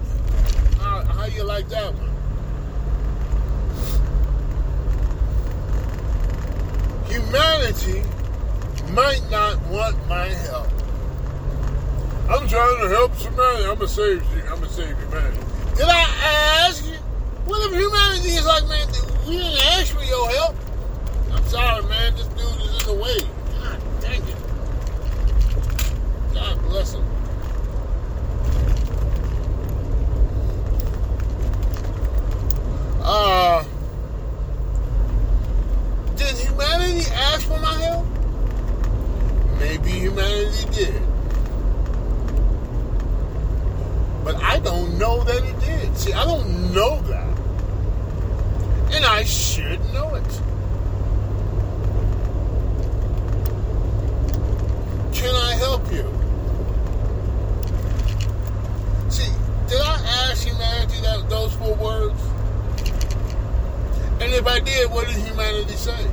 How, 0.80 1.04
how 1.04 1.26
you 1.26 1.44
like 1.44 1.70
that 1.70 1.94
one? 1.94 2.05
Humanity 7.16 8.04
might 8.92 9.22
not 9.32 9.62
want 9.68 9.96
my 10.10 10.28
help. 10.28 10.68
I'm 12.30 12.46
trying 12.46 12.82
to 12.82 12.90
help 12.90 13.16
somebody. 13.16 13.64
I'm 13.64 13.76
gonna 13.76 13.88
save 13.88 14.22
you. 14.36 14.42
I'm 14.42 14.60
gonna 14.60 14.68
save 14.68 14.98
humanity. 15.00 15.40
Did 15.78 15.88
I 15.88 16.68
ask 16.68 16.86
you? 16.86 16.98
What 17.46 17.72
if 17.72 17.80
humanity 17.80 18.32
is 18.32 18.46
like, 18.46 18.68
man, 18.68 18.88
we 19.26 19.38
didn't 19.38 19.58
ask 19.78 19.94
for 19.96 20.04
your 20.04 20.30
help? 20.32 20.58
I'm 21.32 21.46
sorry, 21.46 21.84
man. 21.86 22.16
This 22.16 22.28
dude 22.28 22.40
is 22.40 22.82
in 22.82 22.96
the 22.98 23.02
way. 23.02 23.22
God 23.62 23.80
dang 24.02 24.22
it. 24.22 24.36
God 26.34 26.62
bless 26.64 26.96
him. 26.96 27.04
Uh, 33.02 33.64
did 36.16 36.38
humanity 36.38 37.06
ask 37.12 37.48
for 37.48 37.60
my 37.60 37.74
help? 37.82 38.06
Maybe 39.60 39.92
humanity 39.92 40.70
did. 40.72 41.02
But 44.24 44.36
I 44.38 44.60
don't 44.60 44.98
know 44.98 45.24
that 45.24 45.44
it 45.44 45.60
did. 45.60 45.98
See, 45.98 46.14
I 46.14 46.24
don't 46.24 46.74
know 46.74 47.02
that. 47.02 47.38
And 48.96 49.06
I 49.06 49.24
should 49.24 49.80
know 49.94 50.16
it. 50.16 50.42
Can 55.14 55.36
I 55.36 55.54
help 55.56 55.92
you? 55.92 56.12
See, 59.10 59.32
did 59.68 59.82
I 59.82 60.30
ask 60.30 60.48
humanity 60.48 61.02
that 61.02 61.30
those 61.30 61.54
four 61.56 61.76
words? 61.76 62.22
And 64.22 64.34
if 64.34 64.48
I 64.48 64.60
did, 64.60 64.90
what 64.92 65.08
did 65.08 65.18
humanity 65.46 65.76
say? 65.76 66.08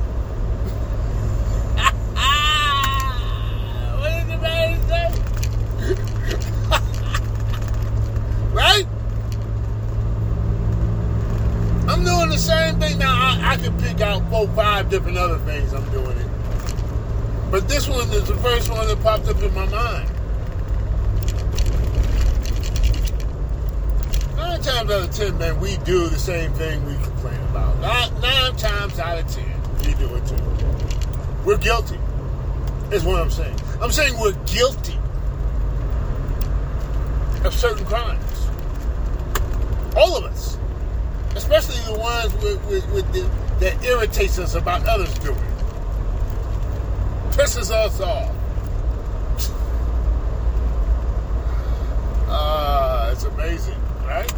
what 3.99 4.09
did 4.11 4.23
humanity 4.29 4.87
say? 4.87 5.09
right? 8.53 8.87
I'm 11.87 12.03
doing 12.03 12.29
the 12.29 12.37
same 12.37 12.79
thing 12.79 12.99
now. 12.99 13.13
I, 13.13 13.53
I 13.53 13.57
can 13.57 13.77
pick 13.79 14.01
out 14.01 14.29
four, 14.29 14.47
five 14.49 14.89
different 14.89 15.17
other 15.17 15.39
things 15.39 15.73
I'm 15.73 15.89
doing 15.91 16.17
it. 16.17 16.27
But 17.49 17.67
this 17.67 17.87
one 17.87 18.09
is 18.09 18.27
the 18.27 18.35
first 18.37 18.69
one 18.69 18.87
that 18.87 19.01
popped 19.01 19.27
up 19.27 19.41
in 19.41 19.53
my 19.53 19.65
mind. 19.65 20.09
Nine 24.37 24.61
times 24.61 24.91
out 24.91 25.03
of 25.03 25.11
ten, 25.11 25.37
man, 25.37 25.59
we 25.59 25.77
do 25.77 26.07
the 26.09 26.19
same 26.19 26.51
thing 26.53 26.85
we 26.85 26.93
complain 27.03 27.39
about. 27.49 27.79
Nine, 27.79 28.21
nine 28.21 28.55
times 28.55 28.72
out 28.83 29.19
of 29.19 29.27
ten, 29.27 29.61
we 29.79 29.93
do 29.95 30.13
it 30.15 30.25
too. 30.27 31.45
We're 31.45 31.57
guilty, 31.57 31.99
is 32.91 33.03
what 33.03 33.21
I'm 33.21 33.31
saying. 33.31 33.55
I'm 33.81 33.91
saying 33.91 34.19
we're 34.19 34.33
guilty 34.45 34.97
of 37.45 37.53
certain 37.53 37.85
crimes. 37.85 38.49
All 39.95 40.15
of 40.15 40.23
us. 40.25 40.57
Especially 41.35 41.77
the 41.91 41.99
ones 41.99 42.33
with, 42.43 42.65
with, 42.67 42.91
with 42.93 43.13
the, 43.13 43.29
that 43.59 43.83
irritates 43.83 44.39
us 44.39 44.55
about 44.55 44.85
others 44.87 45.13
doing. 45.19 45.37
Pisses 47.31 47.71
us 47.71 47.99
off. 47.99 48.31
Ah, 52.29 53.07
uh, 53.07 53.11
it's 53.11 53.23
amazing 53.23 53.83
right? 54.13 54.33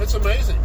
It's 0.00 0.14
amazing. 0.14 0.58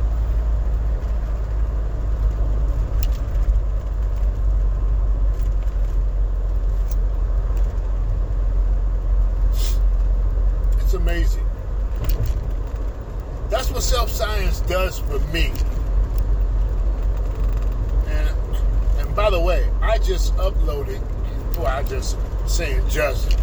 It's 10.80 10.94
amazing. 10.94 11.46
That's 13.50 13.72
what 13.72 13.84
self 13.84 14.10
science 14.10 14.62
does 14.62 15.00
for 15.00 15.20
me. 15.32 15.52
And, 18.08 18.58
and 19.00 19.16
by 19.16 19.30
the 19.30 19.40
way, 19.40 19.70
I 19.82 19.98
just 20.00 20.36
uploaded, 20.36 21.02
well, 21.58 21.68
I 21.68 21.84
just 21.84 22.18
saying 22.48 22.88
just, 22.90 23.34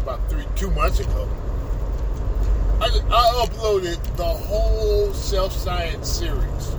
about 0.00 0.28
three, 0.30 0.46
two 0.56 0.70
months 0.70 1.00
ago. 1.00 1.28
I, 2.80 2.86
I 2.86 3.46
uploaded 3.46 4.02
the 4.16 4.24
whole 4.24 5.12
self 5.12 5.52
science 5.52 6.08
series. 6.08 6.76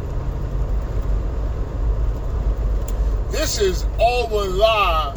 This 3.31 3.59
is 3.59 3.85
all 3.99 4.27
the 4.27 4.49
law 4.49 5.13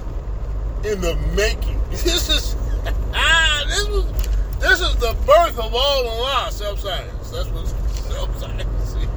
in 0.84 1.00
the 1.00 1.16
making. 1.34 1.80
This 1.90 2.28
is 2.28 2.56
ah, 3.14 3.64
this 3.68 3.88
was 3.88 4.13
this 4.64 4.80
is 4.80 4.96
the 4.96 5.14
birth 5.26 5.58
of 5.58 5.74
all 5.74 6.04
one 6.06 6.18
law, 6.18 6.48
self 6.48 6.80
science. 6.80 7.30
That's 7.30 7.48
what 7.50 7.66
self 7.66 8.38
science 8.38 8.94
is. 8.94 9.08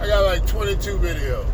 I 0.00 0.06
got 0.06 0.24
like 0.24 0.46
22 0.46 0.96
videos. 0.96 1.46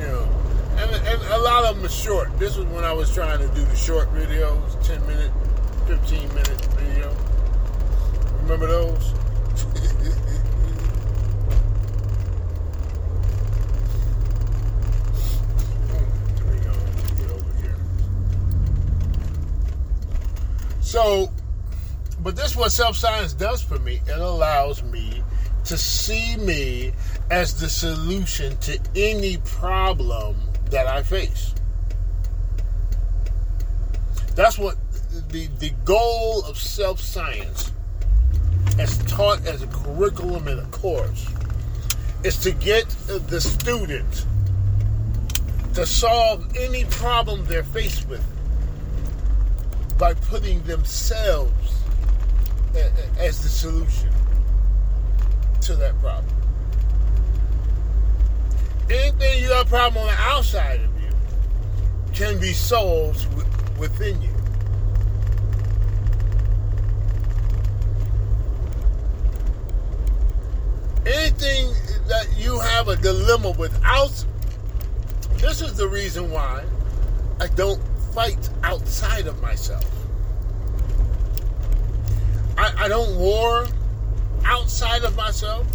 You 0.00 0.06
know, 0.08 0.28
and, 0.76 0.90
and 1.06 1.22
a 1.32 1.38
lot 1.38 1.64
of 1.64 1.76
them 1.76 1.86
are 1.86 1.88
short. 1.88 2.36
This 2.40 2.56
was 2.56 2.66
when 2.66 2.82
I 2.82 2.92
was 2.92 3.14
trying 3.14 3.38
to 3.38 3.46
do 3.54 3.64
the 3.64 3.76
short 3.76 4.12
videos, 4.12 4.84
10 4.84 5.06
minute, 5.06 5.30
15 5.86 6.28
minute 6.34 6.64
video. 6.74 7.14
Remember 8.42 8.66
those? 8.66 9.14
So, 20.92 21.30
but 22.22 22.36
this 22.36 22.50
is 22.50 22.56
what 22.58 22.70
self 22.70 22.98
science 22.98 23.32
does 23.32 23.62
for 23.62 23.78
me. 23.78 24.02
It 24.06 24.20
allows 24.20 24.82
me 24.82 25.22
to 25.64 25.78
see 25.78 26.36
me 26.36 26.92
as 27.30 27.58
the 27.58 27.70
solution 27.70 28.58
to 28.58 28.78
any 28.94 29.38
problem 29.38 30.36
that 30.68 30.86
I 30.86 31.02
face. 31.02 31.54
That's 34.34 34.58
what 34.58 34.76
the, 35.30 35.46
the 35.60 35.70
goal 35.86 36.44
of 36.44 36.58
self 36.58 37.00
science, 37.00 37.72
as 38.78 38.98
taught 39.06 39.46
as 39.46 39.62
a 39.62 39.68
curriculum 39.68 40.46
in 40.46 40.58
a 40.58 40.66
course, 40.66 41.26
is 42.22 42.36
to 42.42 42.52
get 42.52 42.86
the 43.30 43.40
student 43.40 44.26
to 45.72 45.86
solve 45.86 46.54
any 46.54 46.84
problem 46.84 47.46
they're 47.46 47.64
faced 47.64 48.06
with 48.10 48.22
by 50.02 50.14
putting 50.14 50.60
themselves 50.64 51.76
as 53.20 53.40
the 53.40 53.48
solution 53.48 54.10
to 55.60 55.76
that 55.76 55.96
problem. 56.00 56.34
Anything 58.90 59.44
you 59.44 59.52
a 59.52 59.64
problem 59.64 60.02
on 60.02 60.08
the 60.08 60.20
outside 60.22 60.80
of 60.80 60.90
you 61.00 61.08
can 62.12 62.40
be 62.40 62.52
solved 62.52 63.28
within 63.78 64.20
you. 64.20 64.34
Anything 71.06 71.72
that 72.08 72.26
you 72.36 72.58
have 72.58 72.88
a 72.88 72.96
dilemma 72.96 73.52
without, 73.52 74.24
this 75.36 75.62
is 75.62 75.74
the 75.74 75.86
reason 75.86 76.28
why 76.32 76.64
I 77.40 77.46
don't 77.46 77.80
fight 78.14 78.50
outside 78.62 79.26
of 79.26 79.40
myself. 79.42 79.84
I, 82.56 82.84
I 82.84 82.88
don't 82.88 83.18
war 83.18 83.66
outside 84.44 85.04
of 85.04 85.16
myself. 85.16 85.66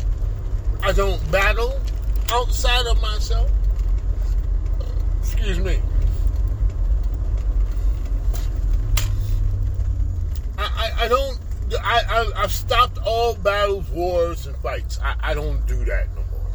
I 0.84 0.92
don't 0.92 1.32
battle 1.32 1.80
outside 2.32 2.86
of 2.86 3.02
myself. 3.02 3.50
Excuse 5.22 5.60
me. 5.60 5.80
I, 10.58 10.64
I, 10.64 11.06
I 11.06 11.08
don't 11.08 11.40
I, 11.84 12.30
I 12.36 12.42
have 12.42 12.54
stopped 12.54 12.98
all 13.00 13.36
battles, 13.36 13.90
wars, 13.90 14.48
and 14.48 14.56
fights. 14.58 15.00
I, 15.04 15.16
I 15.22 15.34
don't 15.34 15.66
do 15.68 15.84
that 15.86 16.08
no 16.16 16.24
more. 16.32 16.48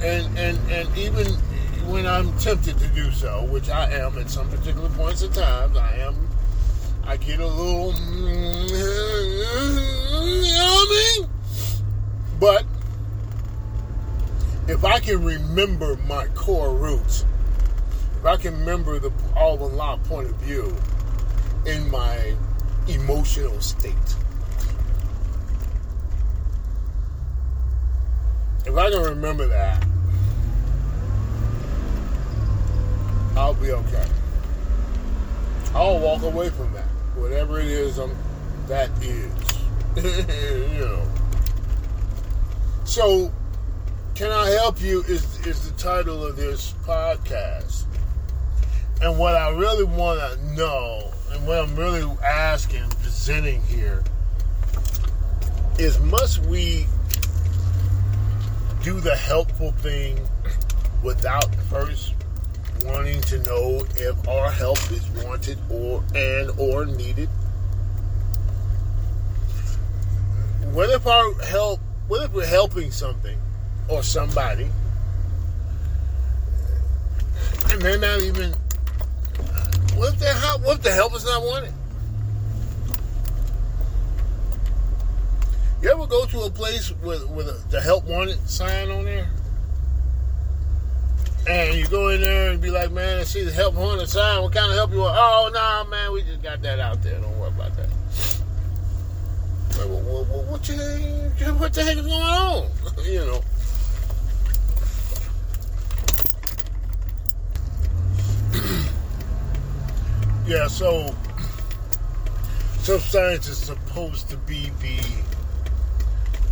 And 0.00 0.38
and 0.38 0.58
and 0.70 0.96
even 0.96 1.26
when 1.86 2.06
I'm 2.06 2.36
tempted 2.38 2.78
to 2.78 2.88
do 2.88 3.10
so, 3.12 3.44
which 3.44 3.68
I 3.68 3.90
am 3.92 4.18
at 4.18 4.30
some 4.30 4.48
particular 4.48 4.88
points 4.90 5.22
in 5.22 5.32
times, 5.32 5.76
I 5.76 5.96
am, 5.98 6.28
I 7.04 7.16
get 7.16 7.40
a 7.40 7.46
little, 7.46 7.92
you 7.92 8.32
know 10.52 10.74
what 10.74 10.88
I 10.88 11.18
mean? 11.18 11.28
But 12.38 12.64
if 14.68 14.84
I 14.84 15.00
can 15.00 15.24
remember 15.24 15.96
my 16.06 16.26
core 16.28 16.74
roots, 16.74 17.24
if 18.18 18.26
I 18.26 18.36
can 18.36 18.58
remember 18.60 18.98
the 18.98 19.12
all 19.36 19.58
one 19.58 19.76
law 19.76 19.96
point 19.96 20.30
of 20.30 20.36
view 20.36 20.74
in 21.66 21.90
my 21.90 22.36
emotional 22.88 23.60
state, 23.60 23.94
if 28.64 28.76
I 28.76 28.90
can 28.90 29.02
remember 29.02 29.48
that, 29.48 29.84
I'll 33.36 33.54
be 33.54 33.72
okay. 33.72 34.06
I'll 35.74 35.98
walk 35.98 36.22
away 36.22 36.50
from 36.50 36.72
that. 36.74 36.86
Whatever 37.16 37.60
it 37.60 37.68
is, 37.68 37.98
um, 37.98 38.14
that 38.68 38.90
is. 39.02 39.32
you 40.72 40.80
know. 40.80 41.06
So, 42.84 43.32
can 44.14 44.30
I 44.30 44.50
help 44.50 44.80
you? 44.80 45.02
Is 45.02 45.46
is 45.46 45.70
the 45.70 45.76
title 45.78 46.24
of 46.24 46.36
this 46.36 46.74
podcast. 46.84 47.84
And 49.00 49.18
what 49.18 49.34
I 49.34 49.50
really 49.50 49.84
want 49.84 50.20
to 50.20 50.54
know, 50.54 51.10
and 51.32 51.46
what 51.46 51.58
I'm 51.58 51.74
really 51.74 52.08
asking, 52.22 52.88
presenting 53.02 53.62
here, 53.62 54.04
is 55.78 55.98
must 56.00 56.38
we 56.46 56.86
do 58.82 59.00
the 59.00 59.16
helpful 59.16 59.72
thing 59.72 60.20
without 61.02 61.52
first 61.70 62.14
wanting 62.84 63.20
to 63.22 63.38
know 63.38 63.86
if 63.96 64.28
our 64.28 64.50
help 64.50 64.78
is 64.90 65.06
wanted 65.24 65.58
or 65.70 66.02
and 66.14 66.50
or 66.58 66.86
needed. 66.86 67.28
What 70.72 70.90
if 70.90 71.06
our 71.06 71.34
help? 71.42 71.80
What 72.08 72.24
if 72.24 72.32
we're 72.32 72.46
helping 72.46 72.90
something 72.90 73.38
or 73.88 74.02
somebody, 74.02 74.68
and 77.70 77.80
they're 77.80 77.98
not 77.98 78.22
even? 78.22 78.52
What 79.94 80.14
if 80.14 80.20
the 80.20 80.32
help? 80.32 80.62
What 80.62 80.78
if 80.78 80.82
the 80.82 80.92
help 80.92 81.14
is 81.14 81.24
not 81.24 81.42
wanted? 81.42 81.72
You 85.82 85.90
ever 85.90 86.06
go 86.06 86.26
to 86.26 86.42
a 86.42 86.50
place 86.50 86.92
with 87.02 87.28
with 87.28 87.48
a, 87.48 87.62
the 87.70 87.80
help 87.80 88.04
wanted 88.04 88.48
sign 88.48 88.90
on 88.90 89.04
there? 89.04 89.28
And 91.46 91.76
you 91.76 91.86
go 91.88 92.08
in 92.10 92.20
there 92.20 92.50
and 92.50 92.60
be 92.60 92.70
like, 92.70 92.92
man, 92.92 93.18
I 93.18 93.24
see 93.24 93.42
the 93.42 93.50
help 93.50 93.76
on 93.76 93.98
the 93.98 94.06
side. 94.06 94.38
What 94.38 94.52
kind 94.52 94.70
of 94.70 94.76
help 94.76 94.92
you 94.92 94.98
want? 94.98 95.16
Oh, 95.18 95.50
no, 95.52 95.58
nah, 95.58 95.82
man, 95.84 96.12
we 96.12 96.22
just 96.22 96.40
got 96.40 96.62
that 96.62 96.78
out 96.78 97.02
there. 97.02 97.20
Don't 97.20 97.36
worry 97.38 97.48
about 97.48 97.76
that. 97.76 97.88
Like, 99.76 99.88
well, 99.88 100.02
what, 100.02 100.28
what, 100.28 100.46
what, 100.46 100.62
what 101.60 101.72
the 101.72 101.82
heck 101.84 101.96
is 101.96 102.06
going 102.06 102.22
on? 102.22 102.70
you 103.04 103.24
know. 103.24 103.42
yeah, 110.46 110.68
so 110.68 111.12
self 112.82 113.02
science 113.02 113.48
is 113.48 113.58
supposed 113.58 114.30
to 114.30 114.36
be 114.36 114.70
the 114.80 115.00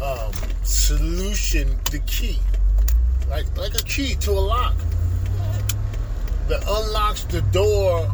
um, 0.03 0.33
solution, 0.65 1.79
the 1.93 2.01
key 2.01 2.41
like 3.31 3.57
like 3.57 3.75
a 3.75 3.85
key 3.85 4.17
to 4.17 4.33
a 4.33 4.33
lock 4.33 4.75
that 6.49 6.63
unlocks 6.67 7.23
the 7.25 7.41
door 7.53 8.13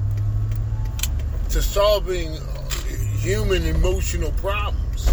to 1.48 1.62
solving 1.62 2.36
human 3.18 3.64
emotional 3.64 4.30
problems. 4.32 5.10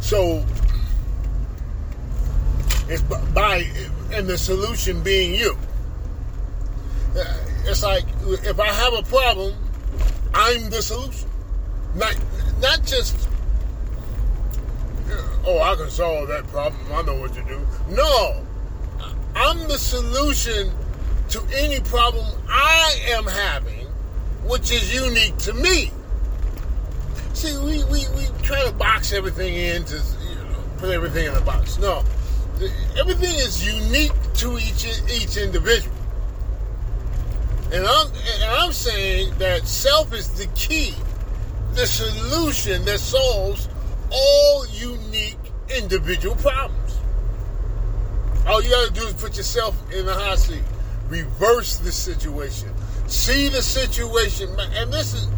So 0.00 0.44
it's 2.88 3.02
by 3.02 3.68
and 4.10 4.26
the 4.26 4.38
solution 4.38 5.00
being 5.02 5.34
you 5.34 5.56
it's 7.68 7.82
like 7.82 8.04
if 8.24 8.58
I 8.58 8.68
have 8.68 8.94
a 8.94 9.02
problem, 9.02 9.54
I'm 10.34 10.70
the 10.70 10.82
solution. 10.82 11.28
Not 11.94 12.16
not 12.60 12.84
just 12.84 13.28
oh 15.46 15.60
I 15.60 15.74
can 15.76 15.90
solve 15.90 16.28
that 16.28 16.46
problem. 16.48 16.80
I 16.92 17.02
know 17.02 17.16
what 17.16 17.34
to 17.34 17.42
do. 17.42 17.60
No, 17.90 18.44
I'm 19.34 19.58
the 19.68 19.78
solution 19.78 20.72
to 21.30 21.42
any 21.54 21.80
problem 21.80 22.26
I 22.48 22.98
am 23.08 23.26
having 23.26 23.86
which 24.44 24.72
is 24.72 24.94
unique 24.94 25.36
to 25.36 25.52
me. 25.52 25.90
See, 27.34 27.56
we, 27.58 27.84
we, 27.84 28.04
we 28.16 28.26
try 28.42 28.64
to 28.64 28.72
box 28.72 29.12
everything 29.12 29.54
in 29.54 29.84
to 29.84 29.96
you 29.96 30.34
know, 30.34 30.64
put 30.78 30.90
everything 30.90 31.26
in 31.26 31.34
a 31.34 31.40
box. 31.42 31.78
No, 31.78 32.02
everything 32.98 33.34
is 33.34 33.64
unique 33.64 34.12
to 34.34 34.56
each 34.58 34.86
each 35.10 35.36
individual. 35.36 35.94
And 37.70 37.86
I'm 37.86 38.06
and 38.06 38.44
I'm 38.44 38.72
saying 38.72 39.34
that 39.38 39.66
self 39.66 40.14
is 40.14 40.30
the 40.38 40.46
key, 40.54 40.94
the 41.74 41.86
solution 41.86 42.82
that 42.86 42.98
solves 42.98 43.68
all 44.10 44.66
unique 44.68 45.36
individual 45.76 46.34
problems. 46.36 46.98
All 48.46 48.62
you 48.62 48.70
gotta 48.70 48.92
do 48.92 49.06
is 49.06 49.12
put 49.12 49.36
yourself 49.36 49.76
in 49.92 50.06
the 50.06 50.14
hot 50.14 50.38
seat, 50.38 50.62
reverse 51.08 51.76
the 51.76 51.92
situation, 51.92 52.72
see 53.06 53.50
the 53.50 53.60
situation, 53.60 54.48
and 54.58 54.90
this 54.90 55.12
is 55.12 55.28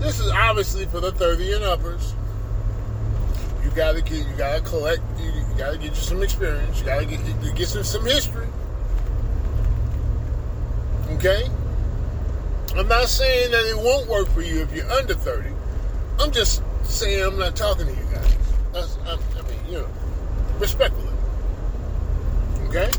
this 0.00 0.20
is 0.20 0.30
obviously 0.30 0.84
for 0.84 1.00
the 1.00 1.12
30 1.12 1.54
and 1.54 1.64
uppers. 1.64 2.14
You 3.64 3.70
gotta 3.70 4.02
get 4.02 4.26
you 4.26 4.36
gotta 4.36 4.60
collect 4.60 5.00
you, 5.18 5.32
gotta 5.56 5.78
get 5.78 5.90
you 5.90 5.94
some 5.94 6.22
experience, 6.22 6.80
you 6.80 6.84
gotta 6.84 7.06
get 7.06 7.20
get 7.54 7.68
some, 7.68 7.84
some 7.84 8.04
history. 8.04 8.48
Okay? 11.12 11.48
I'm 12.76 12.86
not 12.86 13.08
saying 13.08 13.50
that 13.50 13.66
it 13.66 13.76
won't 13.76 14.08
work 14.08 14.28
for 14.28 14.42
you 14.42 14.60
if 14.62 14.72
you're 14.74 14.90
under 14.90 15.14
30. 15.14 15.50
I'm 16.20 16.30
just 16.30 16.62
saying 16.84 17.24
I'm 17.24 17.38
not 17.38 17.56
talking 17.56 17.86
to 17.86 17.92
you 17.92 18.04
guys. 18.12 18.36
That's, 18.72 18.98
I, 19.06 19.14
I 19.14 19.42
mean, 19.48 19.58
you 19.66 19.78
know, 19.80 19.88
respectfully. 20.58 21.12
Okay? 22.68 22.90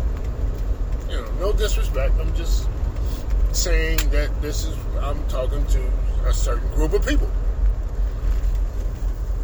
You 1.10 1.22
know, 1.22 1.32
no 1.40 1.54
disrespect. 1.54 2.14
I'm 2.20 2.36
just 2.36 2.68
saying 3.54 3.98
that 4.10 4.30
this 4.42 4.66
is, 4.66 4.78
I'm 5.02 5.26
talking 5.28 5.66
to 5.68 5.92
a 6.26 6.34
certain 6.34 6.68
group 6.74 6.94
of 6.94 7.08
people. 7.08 7.30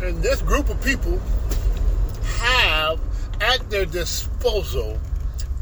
And 0.02 0.22
this 0.22 0.42
group 0.42 0.70
of 0.70 0.82
people 0.84 1.20
have 2.40 3.00
at 3.40 3.70
their 3.70 3.86
disposal 3.86 5.00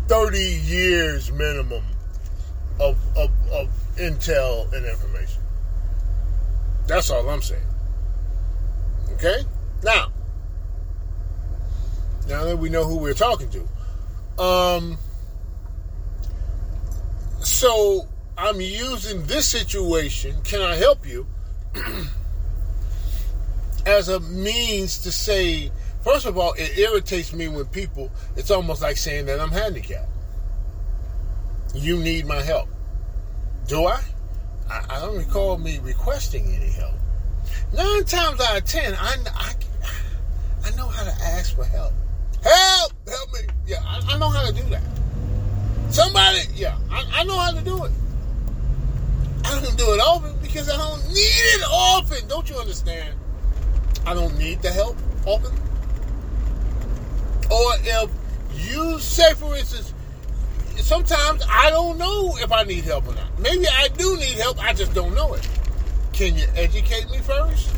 30 0.08 0.40
years 0.40 1.32
minimum 1.32 1.84
of, 2.80 2.98
of, 3.18 3.30
of 3.52 3.70
intel 3.98 4.72
and 4.74 4.86
information. 4.86 5.42
That's 6.88 7.10
all 7.10 7.28
I'm 7.30 7.42
saying. 7.42 7.66
Okay? 9.14 9.44
Now, 9.84 10.12
now 12.28 12.44
that 12.46 12.58
we 12.58 12.70
know 12.70 12.86
who 12.86 12.98
we're 12.98 13.14
talking 13.14 13.50
to, 13.52 14.44
um, 14.44 14.98
so 17.40 18.08
I'm 18.38 18.60
using 18.60 19.24
this 19.24 19.48
situation, 19.48 20.36
can 20.44 20.62
I 20.62 20.76
help 20.76 21.08
you, 21.08 21.26
as 23.86 24.10
a 24.10 24.20
means 24.20 25.00
to 25.04 25.12
say, 25.12 25.72
first 26.02 26.26
of 26.26 26.38
all, 26.38 26.54
it 26.54 26.78
irritates 26.78 27.34
me 27.34 27.48
when 27.48 27.66
people, 27.66 28.12
it's 28.36 28.52
almost 28.52 28.82
like 28.82 28.98
saying 28.98 29.28
that 29.28 29.40
I'm 29.40 29.52
handicapped. 29.52 30.10
You 31.76 31.98
need 32.00 32.26
my 32.26 32.42
help. 32.42 32.70
Do 33.68 33.86
I? 33.86 34.02
I, 34.70 34.86
I 34.90 35.00
don't 35.02 35.18
recall 35.18 35.58
me 35.58 35.80
requesting 35.80 36.46
any 36.56 36.72
help. 36.72 36.96
Nine 37.74 38.06
times 38.06 38.40
out 38.42 38.58
of 38.58 38.66
ten, 38.66 38.96
I, 38.96 39.18
I, 39.36 39.54
I 40.66 40.76
know 40.76 40.88
how 40.88 41.04
to 41.04 41.12
ask 41.24 41.56
for 41.56 41.66
help. 41.66 41.94
Help! 42.44 42.94
Help 43.08 43.34
me! 43.34 43.40
Yeah, 43.68 43.84
I, 43.86 44.14
I 44.14 44.18
know 44.18 44.30
how 44.30 44.46
to 44.46 44.54
do 44.54 44.64
that. 44.70 44.84
Somebody, 45.90 46.42
yeah, 46.54 46.78
I, 46.90 47.06
I 47.14 47.24
know 47.24 47.38
how 47.38 47.52
to 47.52 47.62
do 47.62 47.84
it. 47.86 47.92
I 49.44 49.62
don't 49.62 49.78
do 49.78 49.94
it 49.94 50.00
often 50.00 50.36
because 50.42 50.70
I 50.70 50.78
don't 50.78 51.08
need 51.10 51.16
it 51.18 51.64
often. 51.70 52.28
Don't 52.28 52.50
you 52.50 52.56
understand? 52.56 53.16
I 54.06 54.14
don't 54.14 54.38
need 54.38 54.62
the 54.62 54.72
help 54.72 54.98
often. 55.26 55.52
Or 57.52 57.74
if 57.82 58.10
you 58.54 59.00
say, 59.00 59.34
for 59.34 59.56
instance, 59.56 59.94
sometimes 60.78 61.44
I 61.50 61.70
don't 61.70 61.98
know 61.98 62.38
if 62.38 62.52
I 62.52 62.64
need 62.64 62.84
help 62.84 63.08
or 63.08 63.16
not. 63.16 63.40
Maybe 63.40 63.66
I 63.68 63.88
do 63.90 64.18
need 64.18 64.38
help, 64.38 64.64
I 64.64 64.74
just 64.74 64.94
don't 64.94 65.14
know 65.16 65.34
it. 65.34 65.48
Can 66.14 66.36
you 66.36 66.46
educate 66.56 67.10
me 67.10 67.18
first? 67.20 67.76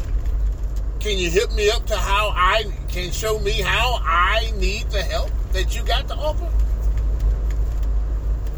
Can 1.00 1.18
you 1.18 1.30
hit 1.30 1.54
me 1.54 1.70
up 1.70 1.86
to 1.88 1.96
how 1.96 2.30
I 2.30 2.66
can 2.90 3.12
show 3.12 3.40
me 3.40 3.62
how 3.62 4.00
I 4.04 4.52
need 4.58 4.90
the 4.90 5.02
help 5.02 5.32
that 5.54 5.76
you 5.76 5.84
got 5.84 6.08
to 6.10 6.16
offer? 6.16 6.50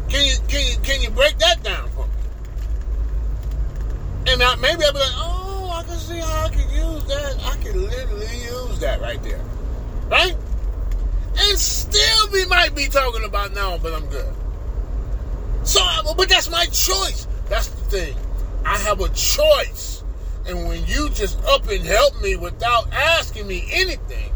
Can 0.08 0.26
you 0.26 0.34
can 0.48 0.66
you 0.66 0.76
can 0.82 1.02
you 1.02 1.10
break 1.10 1.38
that 1.38 1.62
down 1.62 1.88
for 1.90 2.06
me? 2.06 2.12
And 4.32 4.42
I, 4.42 4.56
maybe 4.56 4.84
I'll 4.84 4.92
be 4.92 4.98
like, 4.98 5.08
oh, 5.14 5.70
I 5.72 5.82
can 5.84 5.98
see 5.98 6.18
how 6.18 6.46
I 6.46 6.48
can 6.48 6.68
use 6.70 7.04
that. 7.06 7.36
I 7.44 7.56
can 7.62 7.88
literally 7.88 8.36
use 8.38 8.78
that 8.80 9.00
right 9.00 9.22
there, 9.22 9.40
right? 10.08 10.36
And 11.38 11.58
still, 11.58 12.30
we 12.32 12.44
might 12.46 12.74
be 12.74 12.86
talking 12.86 13.24
about 13.24 13.52
now, 13.54 13.78
but 13.78 13.94
I'm 13.94 14.06
good. 14.06 14.34
So, 15.64 15.80
but 16.16 16.28
that's 16.28 16.50
my 16.50 16.64
choice. 16.66 17.26
That's 17.48 17.68
the 17.68 17.84
thing. 17.90 18.16
I 18.64 18.76
have 18.78 19.00
a 19.00 19.08
choice. 19.10 20.02
And 20.46 20.66
when 20.66 20.84
you 20.86 21.10
just 21.10 21.42
up 21.44 21.68
and 21.68 21.84
help 21.84 22.20
me 22.20 22.36
without 22.36 22.92
asking 22.92 23.46
me 23.46 23.68
anything, 23.72 24.32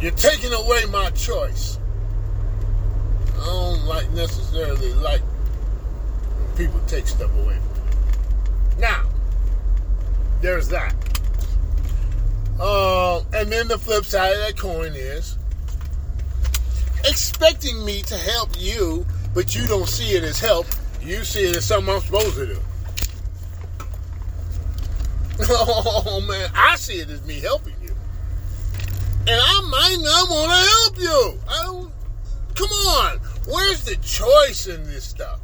you're 0.00 0.12
taking 0.12 0.52
away 0.52 0.84
my 0.86 1.10
choice. 1.10 1.78
I 3.40 3.46
don't 3.46 3.84
like 3.84 4.10
necessarily 4.12 4.92
like 4.94 5.22
people 6.56 6.80
take 6.86 7.06
stuff 7.06 7.30
away 7.34 7.58
from 7.58 7.84
me. 7.84 8.78
Now, 8.78 9.04
there's 10.40 10.68
that. 10.68 10.94
Uh, 12.60 13.20
and 13.34 13.50
then 13.50 13.68
the 13.68 13.78
flip 13.78 14.04
side 14.04 14.32
of 14.32 14.38
that 14.46 14.56
coin 14.56 14.92
is 14.94 15.36
expecting 17.04 17.84
me 17.84 18.02
to 18.02 18.16
help 18.16 18.50
you, 18.58 19.06
but 19.34 19.54
you 19.54 19.66
don't 19.66 19.88
see 19.88 20.16
it 20.16 20.24
as 20.24 20.38
help. 20.38 20.66
You 21.02 21.24
see 21.24 21.44
it 21.44 21.56
as 21.56 21.64
something 21.64 21.94
I'm 21.94 22.00
supposed 22.00 22.34
to 22.36 22.46
do. 22.46 22.58
Oh 25.46 26.20
man, 26.28 26.48
I 26.54 26.76
see 26.76 27.00
it 27.00 27.10
as 27.10 27.24
me 27.26 27.40
helping 27.40 27.74
you. 27.82 27.94
And 29.26 29.40
I 29.42 29.60
might 29.68 29.96
not 30.00 30.30
want 30.30 30.50
to 30.52 30.56
help 30.70 30.98
you. 30.98 31.40
I 31.48 31.62
don't 31.64 31.92
come 32.54 32.70
on. 32.70 33.18
Where's 33.46 33.84
the 33.84 33.96
choice 33.96 34.66
in 34.66 34.84
this 34.84 35.04
stuff? 35.04 35.40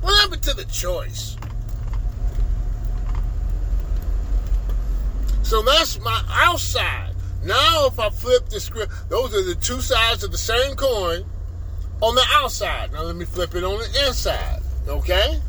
What 0.00 0.18
happened 0.20 0.42
to 0.42 0.54
the 0.54 0.64
choice? 0.64 1.36
So 5.42 5.62
that's 5.62 6.00
my 6.00 6.24
outside. 6.28 7.11
Now, 7.44 7.86
if 7.86 7.98
I 7.98 8.08
flip 8.10 8.48
the 8.48 8.60
script, 8.60 8.92
those 9.08 9.34
are 9.34 9.42
the 9.42 9.56
two 9.56 9.80
sides 9.80 10.22
of 10.22 10.30
the 10.30 10.38
same 10.38 10.76
coin 10.76 11.24
on 12.00 12.14
the 12.14 12.24
outside. 12.30 12.92
Now, 12.92 13.02
let 13.02 13.16
me 13.16 13.24
flip 13.24 13.54
it 13.54 13.64
on 13.64 13.78
the 13.78 14.06
inside. 14.06 14.62
Okay? 14.86 15.40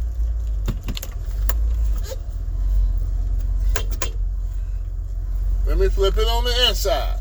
Let 5.67 5.77
me 5.77 5.87
flip 5.89 6.17
it 6.17 6.27
on 6.27 6.43
the 6.43 6.67
inside. 6.67 7.19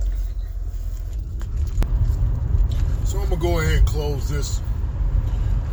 So 3.04 3.18
I'm 3.18 3.28
gonna 3.28 3.40
go 3.40 3.60
ahead 3.60 3.78
and 3.78 3.86
close 3.86 4.28
this. 4.28 4.60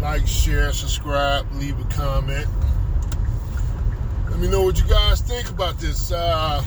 Like, 0.02 0.28
share, 0.28 0.72
subscribe, 0.72 1.46
leave 1.54 1.80
a 1.80 1.84
comment. 1.86 2.48
Let 4.30 4.40
me 4.40 4.48
know 4.48 4.62
what 4.62 4.78
you 4.80 4.88
guys 4.88 5.22
think 5.22 5.50
about 5.50 5.80
this. 5.80 6.12
Uh, 6.12 6.64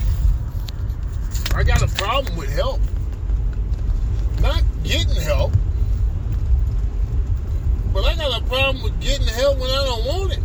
I 1.54 1.62
got 1.64 1.82
a 1.82 1.86
problem 1.86 2.36
with 2.36 2.50
help. 2.52 2.80
Not 4.40 4.62
getting 4.82 5.14
help, 5.22 5.52
but 7.92 8.04
I 8.04 8.16
got 8.16 8.40
a 8.40 8.44
problem 8.46 8.82
with 8.82 8.98
getting 9.00 9.26
help 9.26 9.58
when 9.58 9.70
I 9.70 9.84
don't 9.84 10.06
want 10.06 10.32
it. 10.32 10.40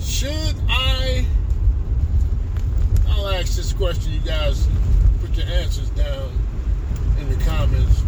Should 0.00 0.56
I? 0.68 1.24
I'll 3.08 3.28
ask 3.28 3.56
this 3.56 3.72
question. 3.72 4.12
You 4.12 4.20
guys 4.20 4.66
put 5.20 5.36
your 5.36 5.46
answers 5.46 5.88
down 5.90 6.32
in 7.20 7.28
the 7.30 7.44
comments. 7.44 8.02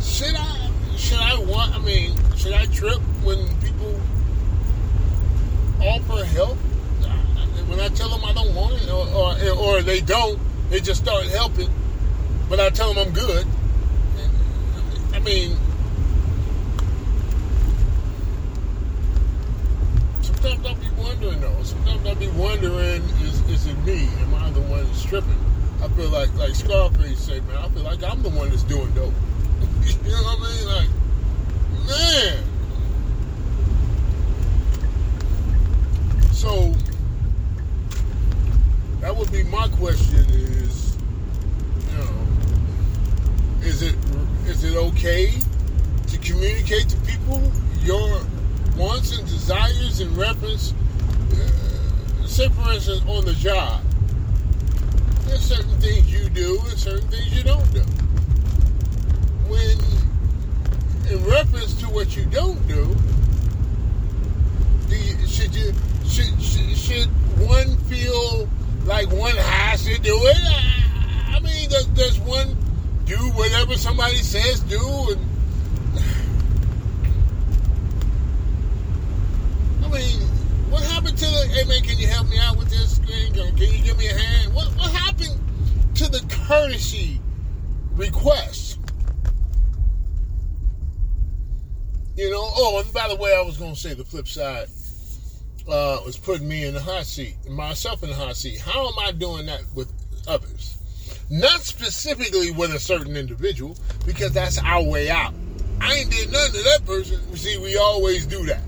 Should 0.00 0.34
I? 0.34 0.57
Should 0.98 1.18
I 1.20 1.38
want? 1.38 1.74
I 1.74 1.78
mean, 1.78 2.14
should 2.36 2.52
I 2.52 2.66
trip 2.66 2.98
when 3.22 3.38
people 3.60 3.98
offer 5.80 6.24
help? 6.24 6.58
When 7.68 7.80
I 7.80 7.88
tell 7.88 8.08
them 8.08 8.24
I 8.24 8.32
don't 8.32 8.54
want 8.54 8.82
it, 8.82 8.90
or, 8.90 9.06
or, 9.08 9.58
or 9.58 9.82
they 9.82 10.00
don't, 10.00 10.38
they 10.70 10.80
just 10.80 11.02
start 11.02 11.26
helping, 11.26 11.70
but 12.48 12.58
I 12.58 12.70
tell 12.70 12.92
them 12.92 13.06
I'm 13.06 13.14
good. 13.14 13.46
I 15.12 15.20
mean, 15.20 15.56
sometimes 20.22 20.66
I'll 20.66 20.74
be 20.74 20.88
wondering 20.96 21.40
though. 21.40 21.62
Sometimes 21.62 22.06
I'll 22.06 22.14
be 22.14 22.28
wondering, 22.28 23.02
is, 23.22 23.40
is 23.48 23.66
it 23.66 23.78
me? 23.84 24.08
Am 24.20 24.34
I 24.34 24.50
the 24.50 24.60
one 24.62 24.84
that's 24.84 25.04
tripping? 25.04 25.38
I 25.82 25.88
feel 25.88 26.08
like, 26.08 26.34
like 26.34 26.54
Scarface 26.54 27.20
said, 27.20 27.46
man, 27.46 27.56
I 27.56 27.68
feel 27.68 27.82
like 27.82 28.02
I'm 28.02 28.22
the 28.22 28.30
one 28.30 28.48
that's 28.50 28.64
doing 28.64 28.90
dope. 28.94 29.14
You 30.04 30.10
know 30.10 30.22
what 30.22 30.38
I 30.38 30.42
mean? 30.42 30.66
Like, 30.66 30.90
man. 31.88 32.44
So 36.32 36.72
that 39.00 39.14
would 39.16 39.30
be 39.32 39.42
my 39.44 39.68
question 39.68 40.24
is, 40.30 40.96
you 41.90 41.96
know, 41.98 42.12
is 43.62 43.82
it 43.82 43.96
is 44.46 44.64
it 44.64 44.76
okay 44.76 45.32
to 46.06 46.18
communicate 46.18 46.88
to 46.88 46.96
people 46.98 47.52
your 47.80 48.20
wants 48.76 49.16
and 49.16 49.26
desires 49.28 50.00
in 50.00 50.14
reference, 50.16 50.72
uh, 51.32 52.26
say 52.26 52.48
for 52.48 52.72
instance, 52.72 53.02
on 53.06 53.24
the 53.24 53.34
job? 53.34 53.82
There's 55.26 55.40
certain 55.40 55.78
things 55.80 56.10
you 56.10 56.28
do 56.30 56.58
and 56.68 56.78
certain 56.78 57.08
things 57.08 57.36
you 57.36 57.42
don't 57.42 57.70
do. 57.72 57.80
When, 59.48 59.78
in 61.10 61.24
reference 61.30 61.74
to 61.80 61.86
what 61.86 62.16
you 62.16 62.24
don't 62.26 62.66
do, 62.66 62.94
do 64.88 64.96
you, 64.96 65.26
should 65.26 65.54
you 65.54 65.72
should, 66.06 66.40
should 66.40 66.76
should 66.76 67.06
one 67.46 67.76
feel 67.84 68.48
like 68.84 69.10
one 69.12 69.36
has 69.36 69.84
to 69.84 69.98
do 70.00 70.16
it? 70.16 70.36
I, 70.38 71.36
I 71.36 71.40
mean, 71.40 71.68
does, 71.68 71.86
does 71.88 72.18
one 72.20 72.56
do 73.04 73.16
whatever 73.32 73.74
somebody 73.74 74.16
says 74.16 74.60
do 74.60 74.78
and 75.10 75.28
I 79.82 79.88
mean, 79.90 80.20
what 80.70 80.82
happened 80.82 81.16
to 81.16 81.24
the? 81.24 81.48
Hey 81.48 81.64
man, 81.64 81.82
can 81.82 81.98
you 81.98 82.06
help 82.06 82.28
me 82.28 82.38
out 82.38 82.58
with 82.58 82.68
this 82.68 82.96
screen? 82.96 83.32
Can 83.32 83.56
you 83.56 83.82
give 83.82 83.96
me 83.98 84.08
a 84.08 84.14
hand? 84.14 84.54
What 84.54 84.68
what 84.76 84.90
happened 84.90 85.40
to 85.94 86.10
the 86.10 86.20
courtesy 86.46 87.20
request? 87.94 88.78
You 92.16 92.30
know. 92.30 92.50
Oh, 92.56 92.78
and 92.80 92.86
to 93.74 93.80
say 93.80 93.94
the 93.94 94.04
flip 94.04 94.28
side 94.28 94.68
uh, 95.68 96.00
was 96.04 96.16
putting 96.16 96.48
me 96.48 96.64
in 96.64 96.74
the 96.74 96.80
hot 96.80 97.04
seat, 97.04 97.34
myself 97.48 98.02
in 98.02 98.10
the 98.10 98.14
hot 98.14 98.36
seat. 98.36 98.58
How 98.60 98.88
am 98.88 98.98
I 98.98 99.12
doing 99.12 99.46
that 99.46 99.62
with 99.74 99.92
others? 100.26 100.76
Not 101.30 101.60
specifically 101.60 102.50
with 102.52 102.74
a 102.74 102.78
certain 102.78 103.16
individual, 103.16 103.76
because 104.06 104.32
that's 104.32 104.58
our 104.58 104.82
way 104.82 105.10
out. 105.10 105.34
I 105.80 105.94
ain't 105.94 106.10
did 106.10 106.32
nothing 106.32 106.52
to 106.54 106.62
that 106.62 106.86
person. 106.86 107.36
See, 107.36 107.58
we 107.58 107.76
always 107.76 108.26
do 108.26 108.44
that. 108.46 108.62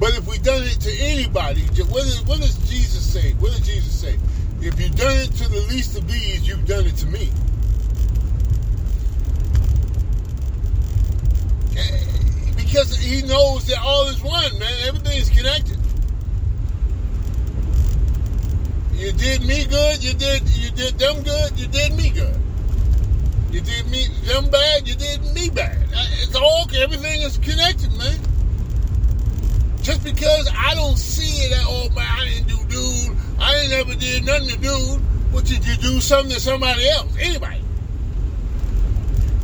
But 0.00 0.16
if 0.16 0.26
we 0.26 0.38
done 0.38 0.62
it 0.62 0.80
to 0.80 0.92
anybody, 1.00 1.62
what, 1.62 2.04
is, 2.04 2.22
what 2.24 2.40
does 2.40 2.56
Jesus 2.70 3.04
say? 3.04 3.32
What 3.34 3.52
does 3.52 3.66
Jesus 3.66 4.00
say? 4.00 4.18
If 4.60 4.80
you've 4.80 4.96
done 4.96 5.16
it 5.16 5.32
to 5.32 5.48
the 5.48 5.66
least 5.68 5.98
of 5.98 6.08
these, 6.08 6.46
you've 6.46 6.66
done 6.66 6.86
it 6.86 6.96
to 6.96 7.06
me. 7.06 7.30
Because 12.68 12.98
he 12.98 13.22
knows 13.22 13.66
that 13.66 13.78
all 13.80 14.08
is 14.08 14.22
one, 14.22 14.58
man. 14.58 14.72
Everything 14.86 15.16
is 15.16 15.30
connected. 15.30 15.78
You 18.92 19.10
did 19.12 19.40
me 19.42 19.64
good, 19.64 20.04
you 20.04 20.12
did 20.12 20.42
you 20.50 20.70
did 20.72 20.98
them 20.98 21.22
good, 21.22 21.58
you 21.58 21.66
did 21.68 21.94
me 21.94 22.10
good. 22.10 22.38
You 23.50 23.62
did 23.62 23.90
me 23.90 24.08
them 24.24 24.50
bad, 24.50 24.86
you 24.86 24.94
did 24.96 25.22
me 25.32 25.48
bad. 25.48 25.78
It's 26.20 26.36
all 26.36 26.66
everything 26.76 27.22
is 27.22 27.38
connected, 27.38 27.90
man. 27.96 28.20
Just 29.80 30.04
because 30.04 30.50
I 30.54 30.74
don't 30.74 30.98
see 30.98 31.46
it 31.46 31.52
at 31.52 31.66
all, 31.66 31.88
man, 31.90 32.06
I 32.06 32.24
didn't 32.26 32.48
do 32.48 32.58
dude, 32.68 33.16
I 33.40 33.56
ain't 33.56 33.70
never 33.70 33.94
did 33.94 34.26
nothing 34.26 34.48
to 34.48 34.58
dude. 34.58 35.00
What 35.32 35.46
did 35.46 35.66
you 35.66 35.76
do 35.76 36.00
something 36.02 36.34
to 36.34 36.40
somebody 36.40 36.86
else? 36.90 37.16
Anybody? 37.18 37.62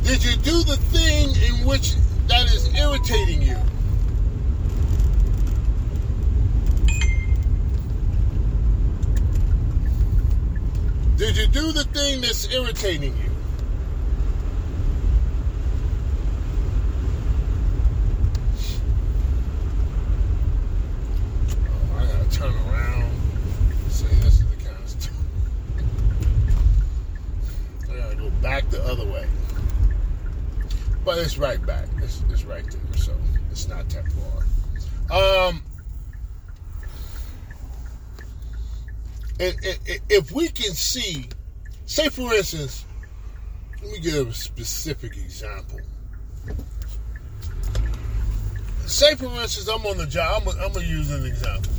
Did 0.03 0.23
you 0.23 0.35
do 0.35 0.63
the 0.63 0.77
thing 0.77 1.29
in 1.29 1.65
which 1.65 1.95
that 2.27 2.45
is 2.53 2.73
irritating 2.75 3.41
you? 3.41 3.57
Did 11.17 11.37
you 11.37 11.47
do 11.47 11.71
the 11.71 11.83
thing 11.85 12.21
that's 12.21 12.51
irritating 12.53 13.15
you? 13.15 13.31
Oh, 21.69 21.97
I 21.97 22.05
gotta 22.05 22.29
turn 22.29 22.53
around. 22.53 23.11
Say 23.89 24.07
this 24.07 24.39
is 24.39 24.45
the 24.45 24.55
kind 24.57 24.77
of 24.77 24.89
stuff. 24.89 25.13
I 27.89 27.97
gotta 27.97 28.15
go 28.17 28.29
back 28.41 28.69
the 28.69 28.83
other 28.83 29.05
way. 29.05 29.25
But 31.05 31.19
it's 31.19 31.37
right 31.37 31.65
back. 31.65 31.94
So 32.95 33.13
it's 33.51 33.67
not 33.67 33.87
that 33.89 34.05
far. 35.09 35.49
Um, 35.49 35.63
if 39.39 40.31
we 40.31 40.47
can 40.49 40.73
see, 40.73 41.27
say 41.85 42.09
for 42.09 42.33
instance, 42.33 42.85
let 43.81 43.91
me 43.91 43.99
give 43.99 44.27
a 44.27 44.33
specific 44.33 45.17
example. 45.17 45.79
Say 48.85 49.15
for 49.15 49.25
instance, 49.41 49.67
I'm 49.67 49.85
on 49.85 49.97
the 49.97 50.05
job. 50.05 50.43
I'm, 50.47 50.59
I'm 50.59 50.71
gonna 50.71 50.85
use 50.85 51.11
an 51.11 51.25
example. 51.25 51.71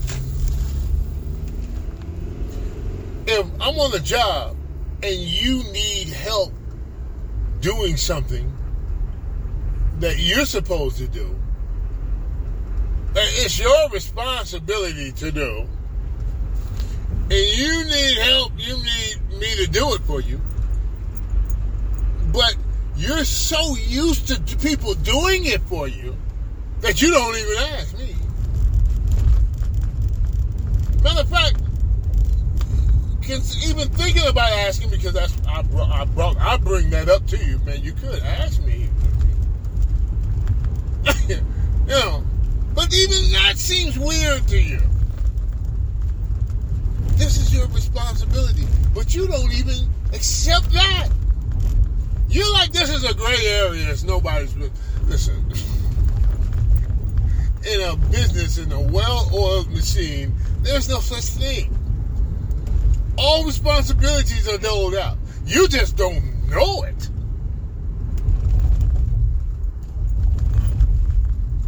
if 3.27 3.47
I'm 3.61 3.79
on 3.79 3.91
the 3.91 4.01
job 4.01 4.57
and 5.03 5.15
you 5.15 5.65
need 5.73 6.09
help 6.09 6.53
doing 7.61 7.97
something 7.97 8.56
that 10.01 10.19
you're 10.19 10.45
supposed 10.45 10.99
to 10.99 11.09
do, 11.09 11.35
it's 13.15 13.59
your 13.59 13.89
responsibility 13.91 15.13
to 15.13 15.33
do, 15.33 15.67
and 17.09 17.33
you 17.33 17.85
need 17.85 18.19
help, 18.19 18.53
you 18.57 18.77
need 18.77 19.41
me 19.41 19.65
to 19.65 19.71
do 19.71 19.95
it 19.95 20.01
for 20.03 20.21
you, 20.21 20.41
but 22.33 22.57
you're 22.97 23.25
so 23.25 23.77
used 23.77 24.29
to 24.29 24.57
people 24.59 24.95
doing 24.95 25.47
it 25.47 25.61
for 25.63 25.89
you 25.89 26.17
that 26.81 27.01
you 27.01 27.11
don't 27.11 27.37
even 27.37 27.59
ask 27.75 27.99
me. 27.99 28.15
Matter 31.03 31.21
of 31.21 31.29
fact, 31.29 31.61
even 33.29 33.89
thinking 33.89 34.27
about 34.27 34.51
asking 34.53 34.91
because 34.91 35.13
that's 35.13 35.35
I 35.49 35.61
I 35.61 36.05
brought 36.05 36.37
I 36.37 36.57
bring 36.57 36.91
that 36.91 37.09
up 37.09 37.27
to 37.29 37.37
you, 37.37 37.59
man. 37.61 37.83
You 37.83 37.93
could 37.93 38.23
ask 38.23 38.63
me, 38.63 38.89
you 41.29 41.41
know, 41.87 42.25
but 42.75 42.93
even 42.93 43.33
that 43.33 43.55
seems 43.57 43.99
weird 43.99 44.47
to 44.49 44.59
you. 44.59 44.81
This 47.17 47.39
is 47.39 47.55
your 47.55 47.67
responsibility, 47.69 48.67
but 48.95 49.15
you 49.15 49.27
don't 49.27 49.53
even 49.53 49.89
accept 50.13 50.71
that. 50.73 51.09
You're 52.29 52.53
like 52.53 52.73
this 52.73 52.91
is 52.91 53.05
a 53.05 53.15
gray 53.15 53.47
area. 53.47 53.91
It's 53.91 54.03
nobody's. 54.03 54.55
Listen, 55.05 55.37
in 57.67 57.81
a 57.81 57.97
business 58.11 58.59
in 58.59 58.73
a 58.73 58.81
well-oiled 58.81 59.71
machine, 59.71 60.35
there's 60.63 60.89
no 60.89 61.01
such 61.01 61.25
thing 61.25 61.77
all 63.19 63.45
responsibilities 63.45 64.49
are 64.49 64.59
doled 64.59 64.95
out. 64.95 65.17
You 65.47 65.69
just 65.69 65.97
don't 65.97 66.49
know 66.49 66.83
it. 66.83 67.11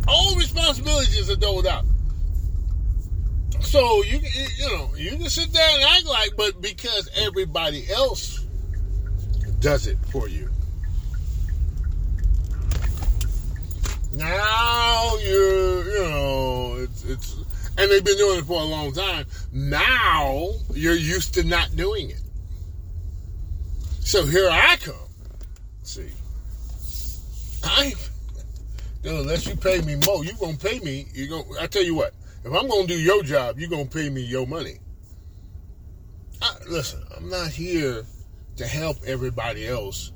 All 0.07 0.36
are 1.31 1.37
doled 1.37 1.66
out. 1.66 1.85
So 3.61 4.03
you 4.03 4.18
you 4.57 4.68
know 4.68 4.91
you 4.97 5.11
can 5.11 5.29
sit 5.29 5.53
there 5.53 5.68
and 5.74 5.85
act 5.85 6.07
like, 6.07 6.31
but 6.37 6.61
because 6.62 7.11
everybody 7.16 7.91
else 7.91 8.47
does 9.61 9.87
it 9.87 9.99
for 10.11 10.29
you, 10.29 10.49
now 14.12 15.16
you're 15.18 15.85
you 15.85 15.99
know 15.99 16.76
it's 16.79 17.05
it's 17.05 17.37
and 17.79 17.91
they've 17.91 18.05
been 18.05 18.18
doing 18.18 18.41
it 18.41 18.45
for 18.45 18.61
a 18.61 18.64
long 18.64 18.93
time. 18.93 19.26
Now 19.53 20.51
you're 20.74 20.95
used 20.95 21.35
to 21.35 21.45
not 21.45 21.74
doing 21.76 22.11
it. 22.11 22.20
So 24.01 24.24
here 24.24 24.49
I 24.51 24.76
come. 24.76 24.95
See, 25.83 26.11
I 27.62 27.95
unless 29.16 29.46
you 29.46 29.56
pay 29.56 29.80
me 29.82 29.96
more, 30.06 30.24
you 30.24 30.32
gonna 30.34 30.56
pay 30.56 30.78
me. 30.80 31.06
You 31.14 31.28
going 31.28 31.44
I 31.61 31.66
tell 31.66 31.82
you 31.84 31.94
what. 31.94 32.14
If 32.44 32.52
I'm 32.52 32.68
gonna 32.68 32.86
do 32.86 32.98
your 32.98 33.22
job, 33.22 33.59
you 33.59 33.68
gonna 33.68 33.86
pay 33.86 34.09
me 34.09 34.22
your 34.22 34.46
money. 34.46 34.78
I, 36.40 36.54
listen, 36.68 37.02
I'm 37.16 37.28
not 37.28 37.48
here 37.50 38.04
to 38.56 38.66
help 38.66 38.98
everybody 39.06 39.66
else 39.66 40.12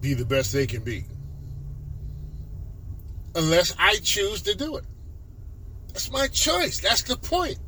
be 0.00 0.14
the 0.14 0.24
best 0.24 0.52
they 0.52 0.66
can 0.66 0.82
be, 0.82 1.04
unless 3.34 3.74
I 3.78 3.96
choose 4.02 4.42
to 4.42 4.54
do 4.54 4.76
it. 4.76 4.84
That's 5.88 6.10
my 6.10 6.26
choice. 6.28 6.80
That's 6.80 7.02
the 7.02 7.16
point. 7.16 7.58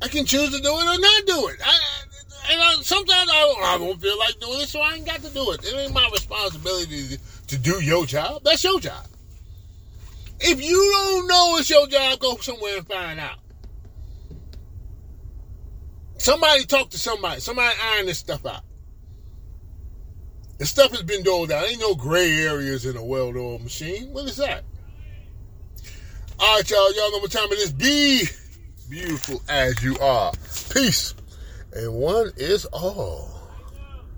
I 0.00 0.08
can 0.08 0.24
choose 0.24 0.50
to 0.50 0.60
do 0.60 0.68
it 0.68 0.82
or 0.82 1.00
not 1.00 1.26
do 1.26 1.48
it. 1.48 1.56
I, 1.64 1.78
and 2.50 2.60
I, 2.62 2.74
sometimes 2.82 3.30
I 3.30 3.40
don't, 3.40 3.64
I 3.64 3.78
don't 3.78 4.00
feel 4.00 4.18
like 4.18 4.38
doing 4.40 4.60
it, 4.60 4.68
so 4.68 4.80
I 4.80 4.94
ain't 4.94 5.06
got 5.06 5.22
to 5.22 5.30
do 5.32 5.52
it. 5.52 5.64
It 5.64 5.74
ain't 5.74 5.92
my 5.92 6.08
responsibility 6.12 7.08
to, 7.08 7.18
to 7.48 7.58
do 7.58 7.82
your 7.82 8.06
job, 8.06 8.42
that's 8.44 8.62
your 8.64 8.80
job. 8.80 9.06
If 10.40 10.62
you 10.64 10.90
don't 10.92 11.26
know 11.26 11.56
it's 11.58 11.68
your 11.68 11.86
job, 11.88 12.18
go 12.20 12.36
somewhere 12.36 12.78
and 12.78 12.86
find 12.86 13.18
out. 13.18 13.38
Somebody 16.18 16.64
talk 16.64 16.90
to 16.90 16.98
somebody. 16.98 17.40
Somebody 17.40 17.74
iron 17.82 18.06
this 18.06 18.18
stuff 18.18 18.44
out. 18.46 18.62
The 20.58 20.66
stuff 20.66 20.90
has 20.90 21.02
been 21.02 21.22
doled 21.22 21.52
out. 21.52 21.68
Ain't 21.68 21.80
no 21.80 21.94
gray 21.94 22.32
areas 22.38 22.84
in 22.84 22.96
a 22.96 23.04
well-oiled 23.04 23.62
machine. 23.62 24.12
What 24.12 24.26
is 24.26 24.36
that? 24.36 24.64
All 26.40 26.56
right, 26.56 26.70
y'all. 26.70 26.94
Y'all 26.94 27.12
know 27.12 27.18
what 27.18 27.30
time 27.30 27.50
it 27.52 27.58
is. 27.58 27.72
Be 27.72 28.24
beautiful 28.90 29.42
as 29.48 29.82
you 29.82 29.98
are. 29.98 30.32
Peace. 30.70 31.14
And 31.72 31.94
one 31.94 32.32
is 32.36 32.64
all. 32.66 33.37